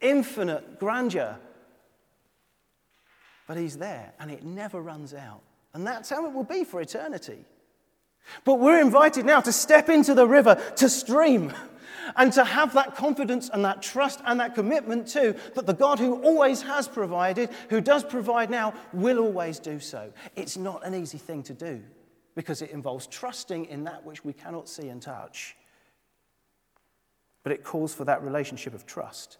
infinite 0.00 0.78
grandeur, 0.78 1.38
but 3.46 3.56
He's 3.56 3.78
there 3.78 4.12
and 4.18 4.30
it 4.30 4.44
never 4.44 4.80
runs 4.80 5.14
out. 5.14 5.42
And 5.74 5.86
that's 5.86 6.10
how 6.10 6.26
it 6.26 6.32
will 6.32 6.44
be 6.44 6.64
for 6.64 6.80
eternity. 6.80 7.44
But 8.44 8.58
we're 8.58 8.80
invited 8.80 9.26
now 9.26 9.40
to 9.40 9.52
step 9.52 9.88
into 9.88 10.14
the 10.14 10.26
river, 10.26 10.60
to 10.76 10.88
stream, 10.88 11.52
and 12.16 12.32
to 12.32 12.44
have 12.44 12.72
that 12.74 12.94
confidence 12.94 13.50
and 13.52 13.64
that 13.64 13.82
trust 13.82 14.20
and 14.24 14.40
that 14.40 14.54
commitment 14.54 15.08
too 15.08 15.34
that 15.54 15.66
the 15.66 15.74
God 15.74 15.98
who 15.98 16.22
always 16.22 16.62
has 16.62 16.88
provided, 16.88 17.50
who 17.70 17.80
does 17.80 18.04
provide 18.04 18.50
now, 18.50 18.74
will 18.92 19.18
always 19.18 19.58
do 19.58 19.78
so. 19.78 20.12
It's 20.36 20.56
not 20.56 20.84
an 20.84 20.94
easy 20.94 21.18
thing 21.18 21.42
to 21.44 21.54
do 21.54 21.82
because 22.34 22.62
it 22.62 22.70
involves 22.70 23.06
trusting 23.06 23.66
in 23.66 23.84
that 23.84 24.04
which 24.04 24.24
we 24.24 24.32
cannot 24.32 24.68
see 24.68 24.88
and 24.88 25.00
touch. 25.00 25.56
But 27.42 27.52
it 27.52 27.64
calls 27.64 27.94
for 27.94 28.04
that 28.04 28.22
relationship 28.22 28.74
of 28.74 28.86
trust. 28.86 29.38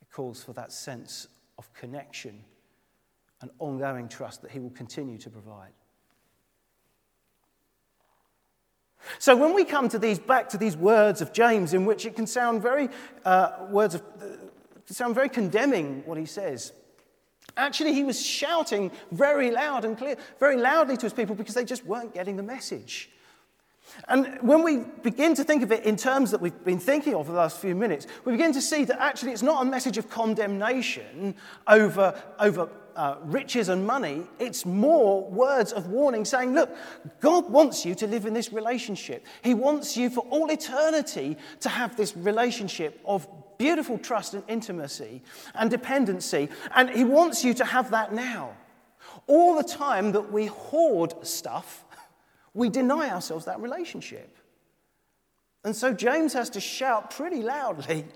It 0.00 0.10
calls 0.10 0.42
for 0.42 0.52
that 0.54 0.72
sense 0.72 1.26
of 1.58 1.72
connection 1.74 2.44
and 3.40 3.50
ongoing 3.58 4.08
trust 4.08 4.42
that 4.42 4.50
He 4.50 4.58
will 4.58 4.70
continue 4.70 5.18
to 5.18 5.30
provide. 5.30 5.72
So 9.18 9.36
when 9.36 9.54
we 9.54 9.64
come 9.64 9.88
to 9.88 9.98
these, 9.98 10.18
back 10.18 10.48
to 10.50 10.58
these 10.58 10.76
words 10.76 11.20
of 11.20 11.32
James, 11.32 11.74
in 11.74 11.84
which 11.84 12.06
it 12.06 12.16
can 12.16 12.26
sound 12.26 12.62
very, 12.62 12.88
uh, 13.24 13.66
words 13.70 13.94
of, 13.94 14.02
uh, 14.20 14.24
sound 14.86 15.14
very 15.14 15.28
condemning 15.28 16.02
what 16.06 16.18
he 16.18 16.26
says. 16.26 16.72
Actually, 17.56 17.92
he 17.92 18.04
was 18.04 18.24
shouting 18.24 18.90
very 19.10 19.50
loud 19.50 19.84
and 19.84 19.96
clear, 19.98 20.16
very 20.38 20.56
loudly 20.56 20.96
to 20.96 21.06
his 21.06 21.12
people 21.12 21.34
because 21.34 21.54
they 21.54 21.64
just 21.64 21.84
weren't 21.84 22.14
getting 22.14 22.36
the 22.36 22.42
message. 22.42 23.10
And 24.08 24.38
when 24.40 24.62
we 24.62 24.78
begin 25.02 25.34
to 25.34 25.44
think 25.44 25.62
of 25.62 25.72
it 25.72 25.84
in 25.84 25.96
terms 25.96 26.30
that 26.30 26.40
we've 26.40 26.64
been 26.64 26.78
thinking 26.78 27.14
of 27.14 27.26
for 27.26 27.32
the 27.32 27.38
last 27.38 27.58
few 27.58 27.74
minutes, 27.74 28.06
we 28.24 28.32
begin 28.32 28.52
to 28.52 28.60
see 28.60 28.84
that 28.84 29.00
actually 29.00 29.32
it's 29.32 29.42
not 29.42 29.62
a 29.62 29.68
message 29.68 29.98
of 29.98 30.08
condemnation 30.10 31.34
over, 31.66 32.20
over 32.38 32.68
uh, 32.96 33.16
riches 33.22 33.68
and 33.68 33.86
money, 33.86 34.22
it's 34.38 34.66
more 34.66 35.24
words 35.30 35.72
of 35.72 35.88
warning 35.88 36.24
saying, 36.24 36.54
look, 36.54 36.74
God 37.20 37.48
wants 37.50 37.84
you 37.84 37.94
to 37.96 38.06
live 38.06 38.26
in 38.26 38.34
this 38.34 38.52
relationship. 38.52 39.26
He 39.42 39.54
wants 39.54 39.96
you 39.96 40.10
for 40.10 40.20
all 40.30 40.50
eternity 40.50 41.36
to 41.60 41.68
have 41.68 41.96
this 41.96 42.16
relationship 42.16 43.00
of 43.04 43.26
beautiful 43.58 43.98
trust 43.98 44.34
and 44.34 44.42
intimacy 44.48 45.22
and 45.54 45.70
dependency. 45.70 46.48
And 46.74 46.90
He 46.90 47.04
wants 47.04 47.44
you 47.44 47.54
to 47.54 47.64
have 47.64 47.90
that 47.90 48.12
now. 48.12 48.56
All 49.26 49.56
the 49.56 49.64
time 49.64 50.12
that 50.12 50.32
we 50.32 50.46
hoard 50.46 51.26
stuff, 51.26 51.84
we 52.54 52.68
deny 52.68 53.10
ourselves 53.10 53.44
that 53.44 53.60
relationship. 53.60 54.36
And 55.64 55.76
so 55.76 55.92
James 55.92 56.32
has 56.32 56.50
to 56.50 56.60
shout 56.60 57.10
pretty 57.10 57.42
loudly 57.42 58.06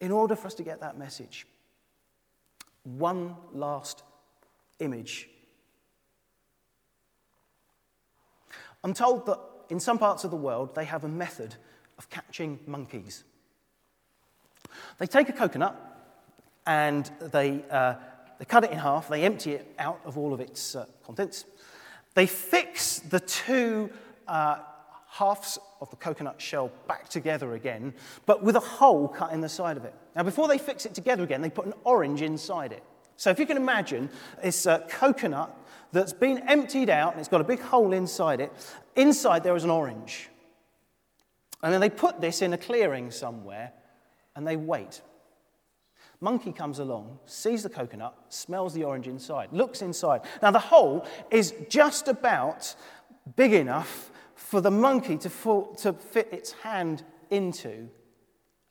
in 0.00 0.10
order 0.10 0.34
for 0.36 0.46
us 0.46 0.54
to 0.54 0.62
get 0.62 0.80
that 0.80 0.98
message. 0.98 1.46
one 2.84 3.34
last 3.52 4.02
image. 4.78 5.28
I'm 8.82 8.92
told 8.92 9.24
that 9.26 9.40
in 9.70 9.80
some 9.80 9.98
parts 9.98 10.24
of 10.24 10.30
the 10.30 10.36
world 10.36 10.74
they 10.74 10.84
have 10.84 11.04
a 11.04 11.08
method 11.08 11.54
of 11.96 12.10
catching 12.10 12.58
monkeys. 12.66 13.24
They 14.98 15.06
take 15.06 15.30
a 15.30 15.32
coconut 15.32 15.74
and 16.66 17.10
they, 17.20 17.64
uh, 17.70 17.94
they 18.38 18.44
cut 18.44 18.64
it 18.64 18.70
in 18.70 18.78
half, 18.78 19.08
they 19.08 19.22
empty 19.22 19.52
it 19.52 19.74
out 19.78 20.00
of 20.04 20.18
all 20.18 20.34
of 20.34 20.40
its 20.40 20.76
uh, 20.76 20.84
contents. 21.04 21.46
They 22.14 22.26
fix 22.26 23.00
the 23.00 23.20
two 23.20 23.90
uh, 24.26 24.58
halves 25.08 25.58
of 25.80 25.90
the 25.90 25.96
coconut 25.96 26.40
shell 26.40 26.70
back 26.88 27.08
together 27.08 27.54
again, 27.54 27.94
but 28.26 28.42
with 28.42 28.56
a 28.56 28.60
hole 28.60 29.08
cut 29.08 29.32
in 29.32 29.40
the 29.40 29.48
side 29.48 29.76
of 29.76 29.84
it. 29.84 29.94
Now, 30.16 30.22
before 30.22 30.48
they 30.48 30.58
fix 30.58 30.86
it 30.86 30.94
together 30.94 31.22
again, 31.22 31.42
they 31.42 31.50
put 31.50 31.66
an 31.66 31.74
orange 31.84 32.22
inside 32.22 32.72
it. 32.72 32.82
So, 33.16 33.30
if 33.30 33.38
you 33.38 33.46
can 33.46 33.56
imagine, 33.56 34.10
it's 34.42 34.66
a 34.66 34.84
coconut 34.88 35.56
that's 35.92 36.12
been 36.12 36.38
emptied 36.48 36.90
out 36.90 37.12
and 37.12 37.20
it's 37.20 37.28
got 37.28 37.40
a 37.40 37.44
big 37.44 37.60
hole 37.60 37.92
inside 37.92 38.40
it. 38.40 38.52
Inside, 38.96 39.44
there 39.44 39.54
is 39.54 39.64
an 39.64 39.70
orange. 39.70 40.28
And 41.62 41.72
then 41.72 41.80
they 41.80 41.90
put 41.90 42.20
this 42.20 42.42
in 42.42 42.52
a 42.52 42.58
clearing 42.58 43.10
somewhere 43.10 43.72
and 44.36 44.46
they 44.46 44.56
wait. 44.56 45.00
Monkey 46.24 46.52
comes 46.52 46.78
along, 46.78 47.18
sees 47.26 47.64
the 47.64 47.68
coconut, 47.68 48.16
smells 48.30 48.72
the 48.72 48.82
orange 48.82 49.08
inside, 49.08 49.50
looks 49.52 49.82
inside. 49.82 50.22
Now, 50.40 50.52
the 50.52 50.58
hole 50.58 51.06
is 51.30 51.52
just 51.68 52.08
about 52.08 52.74
big 53.36 53.52
enough 53.52 54.10
for 54.34 54.62
the 54.62 54.70
monkey 54.70 55.18
to, 55.18 55.28
fall, 55.28 55.74
to 55.74 55.92
fit 55.92 56.30
its 56.32 56.52
hand 56.52 57.02
into 57.28 57.90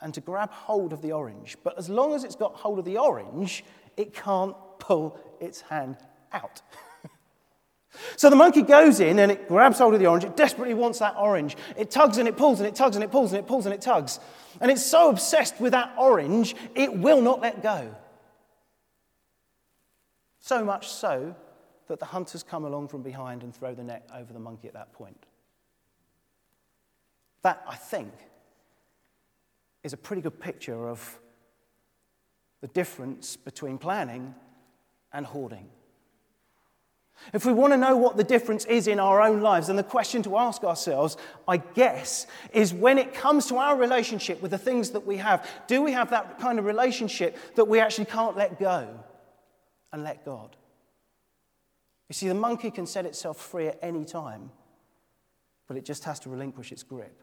and 0.02 0.16
to 0.16 0.20
grab 0.20 0.50
hold 0.50 0.94
of 0.94 1.04
the 1.04 1.12
orange. 1.12 1.58
But 1.64 1.78
as 1.78 1.90
long 1.90 2.16
as 2.16 2.24
it's 2.24 2.36
got 2.36 2.56
hold 2.56 2.80
of 2.80 2.86
the 2.86 2.98
orange, 2.98 3.64
it 3.98 4.16
can't 4.16 4.56
pull 4.80 5.20
its 5.40 5.62
hand 5.62 5.98
out. 6.32 6.64
so 8.16 8.32
the 8.32 8.36
monkey 8.36 8.64
goes 8.64 9.00
in 9.00 9.20
and 9.20 9.32
it 9.32 9.48
grabs 9.48 9.78
hold 9.78 9.94
of 9.94 10.00
the 10.00 10.08
orange. 10.08 10.24
It 10.24 10.36
desperately 10.36 10.74
wants 10.74 10.98
that 11.00 11.16
orange. 11.20 11.56
It 11.78 11.92
tugs 11.92 12.18
and 12.18 12.28
it 12.28 12.36
pulls 12.36 12.60
and 12.62 12.68
it 12.68 12.74
tugs 12.74 12.96
and 12.96 13.04
it 13.04 13.12
pulls 13.12 13.32
and 13.32 13.40
it 13.40 13.46
pulls 13.46 13.68
and 13.68 13.76
it 13.76 13.82
tugs. 13.82 14.20
And 14.64 14.72
it's 14.72 14.86
so 14.86 15.10
obsessed 15.10 15.60
with 15.60 15.74
that 15.74 15.94
orange, 15.98 16.56
it 16.74 16.98
will 16.98 17.22
not 17.22 17.42
let 17.42 17.62
go. 17.62 17.94
So 20.40 20.64
much 20.64 20.88
so 20.88 21.36
that 21.90 22.00
the 22.00 22.06
hunters 22.06 22.44
come 22.44 22.64
along 22.64 22.88
from 22.88 23.02
behind 23.02 23.44
and 23.44 23.54
throw 23.54 23.76
the 23.76 23.84
net 23.84 24.10
over 24.16 24.32
the 24.32 24.40
monkey 24.40 24.70
at 24.70 24.74
that 24.74 24.94
point. 24.94 25.26
That, 27.42 27.62
I 27.68 27.76
think, 27.76 28.14
is 29.84 29.92
a 29.92 29.98
pretty 29.98 30.22
good 30.22 30.40
picture 30.40 30.88
of 30.88 31.20
the 32.62 32.70
difference 32.70 33.36
between 33.36 33.78
planning 33.78 34.34
and 35.12 35.26
hoarding. 35.26 35.68
If 37.32 37.46
we 37.46 37.54
want 37.54 37.74
to 37.74 37.78
know 37.78 37.96
what 37.96 38.18
the 38.18 38.24
difference 38.24 38.66
is 38.66 38.88
in 38.88 39.00
our 39.00 39.22
own 39.22 39.42
lives, 39.42 39.68
then 39.68 39.76
the 39.76 39.84
question 39.84 40.22
to 40.24 40.38
ask 40.38 40.64
ourselves, 40.64 41.16
I 41.48 41.58
guess, 41.58 42.28
is 42.52 42.74
when 42.74 42.98
it 42.98 43.14
comes 43.14 43.46
to 43.48 43.58
our 43.58 43.78
relationship 43.78 44.42
with 44.42 44.52
the 44.52 44.58
things 44.58 44.92
that 44.92 45.06
we 45.06 45.18
have, 45.18 45.48
do 45.68 45.82
we 45.82 45.94
have 45.94 46.10
that 46.10 46.40
kind 46.40 46.60
of 46.60 46.66
relationship 46.66 47.38
that 47.56 47.66
we 47.66 47.80
actually 47.80 48.06
can't 48.06 48.36
let 48.36 48.60
go 48.60 49.00
and 49.94 50.04
let 50.04 50.26
God? 50.26 50.56
You 52.10 52.14
see, 52.14 52.28
the 52.28 52.34
monkey 52.34 52.70
can 52.70 52.86
set 52.86 53.06
itself 53.06 53.40
free 53.40 53.68
at 53.68 53.80
any 53.82 54.06
time, 54.06 54.52
but 55.68 55.78
it 55.78 55.86
just 55.86 56.04
has 56.04 56.20
to 56.22 56.30
relinquish 56.30 56.72
its 56.72 56.84
grip. 56.84 57.22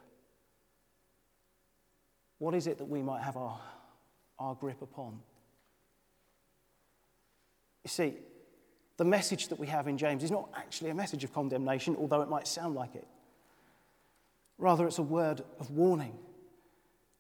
What 2.39 2.55
is 2.55 2.67
it 2.67 2.79
that 2.79 2.87
we 2.87 3.03
might 3.03 3.23
have 3.23 3.37
our, 3.37 3.61
our 4.39 4.55
grip 4.55 4.81
upon? 4.81 5.21
You 7.85 7.89
see, 7.89 8.15
the 9.01 9.05
message 9.07 9.49
that 9.49 9.59
we 9.59 9.67
have 9.67 9.89
in 9.89 9.97
James 9.97 10.23
is 10.23 10.31
not 10.31 10.51
actually 10.55 10.91
a 10.91 10.95
message 10.95 11.25
of 11.25 11.33
condemnation, 11.33 11.97
although 11.99 12.21
it 12.21 12.29
might 12.29 12.47
sound 12.47 12.75
like 12.75 12.95
it. 12.95 13.07
Rather, 14.59 14.87
it's 14.87 14.99
a 14.99 15.03
word 15.03 15.43
of 15.59 15.71
warning 15.71 16.13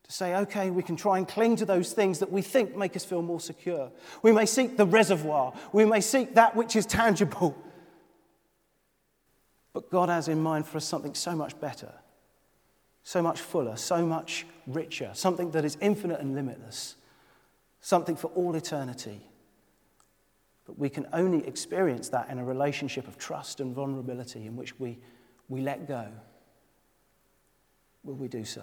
to 0.03 0.12
say, 0.12 0.37
okay, 0.37 0.69
we 0.71 0.83
can 0.83 0.95
try 0.95 1.16
and 1.16 1.27
cling 1.27 1.57
to 1.57 1.64
those 1.64 1.95
things 1.95 2.19
that 2.19 2.31
we 2.31 2.43
think 2.43 2.77
make 2.77 2.97
us 2.97 3.05
feel 3.07 3.23
more 3.23 3.40
secure. 3.40 3.90
We 4.23 4.31
may 4.31 4.45
seek 4.45 4.77
the 4.77 4.85
reservoir, 4.85 5.55
we 5.73 5.87
may 5.87 6.03
seek 6.03 6.35
that 6.35 6.55
which 6.55 6.77
is 6.77 6.85
tangible. 6.85 7.57
But 9.73 9.88
God 9.88 10.11
has 10.11 10.29
in 10.29 10.43
mind 10.43 10.66
for 10.66 10.77
us 10.77 10.85
something 10.85 11.14
so 11.14 11.35
much 11.35 11.59
better 11.59 11.95
so 13.03 13.23
much 13.23 13.40
fuller, 13.40 13.77
so 13.77 14.05
much 14.05 14.47
richer, 14.66 15.11
something 15.14 15.51
that 15.53 15.64
is 15.64 15.79
infinite 15.81 16.21
and 16.21 16.35
limitless, 16.35 16.97
something 17.81 18.14
for 18.14 18.29
all 18.29 18.55
eternity. 18.55 19.30
But 20.70 20.78
we 20.78 20.88
can 20.88 21.09
only 21.12 21.44
experience 21.48 22.11
that 22.11 22.30
in 22.30 22.38
a 22.38 22.44
relationship 22.44 23.09
of 23.09 23.18
trust 23.18 23.59
and 23.59 23.74
vulnerability 23.74 24.46
in 24.46 24.54
which 24.54 24.78
we, 24.78 25.00
we 25.48 25.62
let 25.62 25.88
go. 25.88 26.06
Will 28.04 28.14
we 28.14 28.28
do 28.28 28.44
so? 28.44 28.62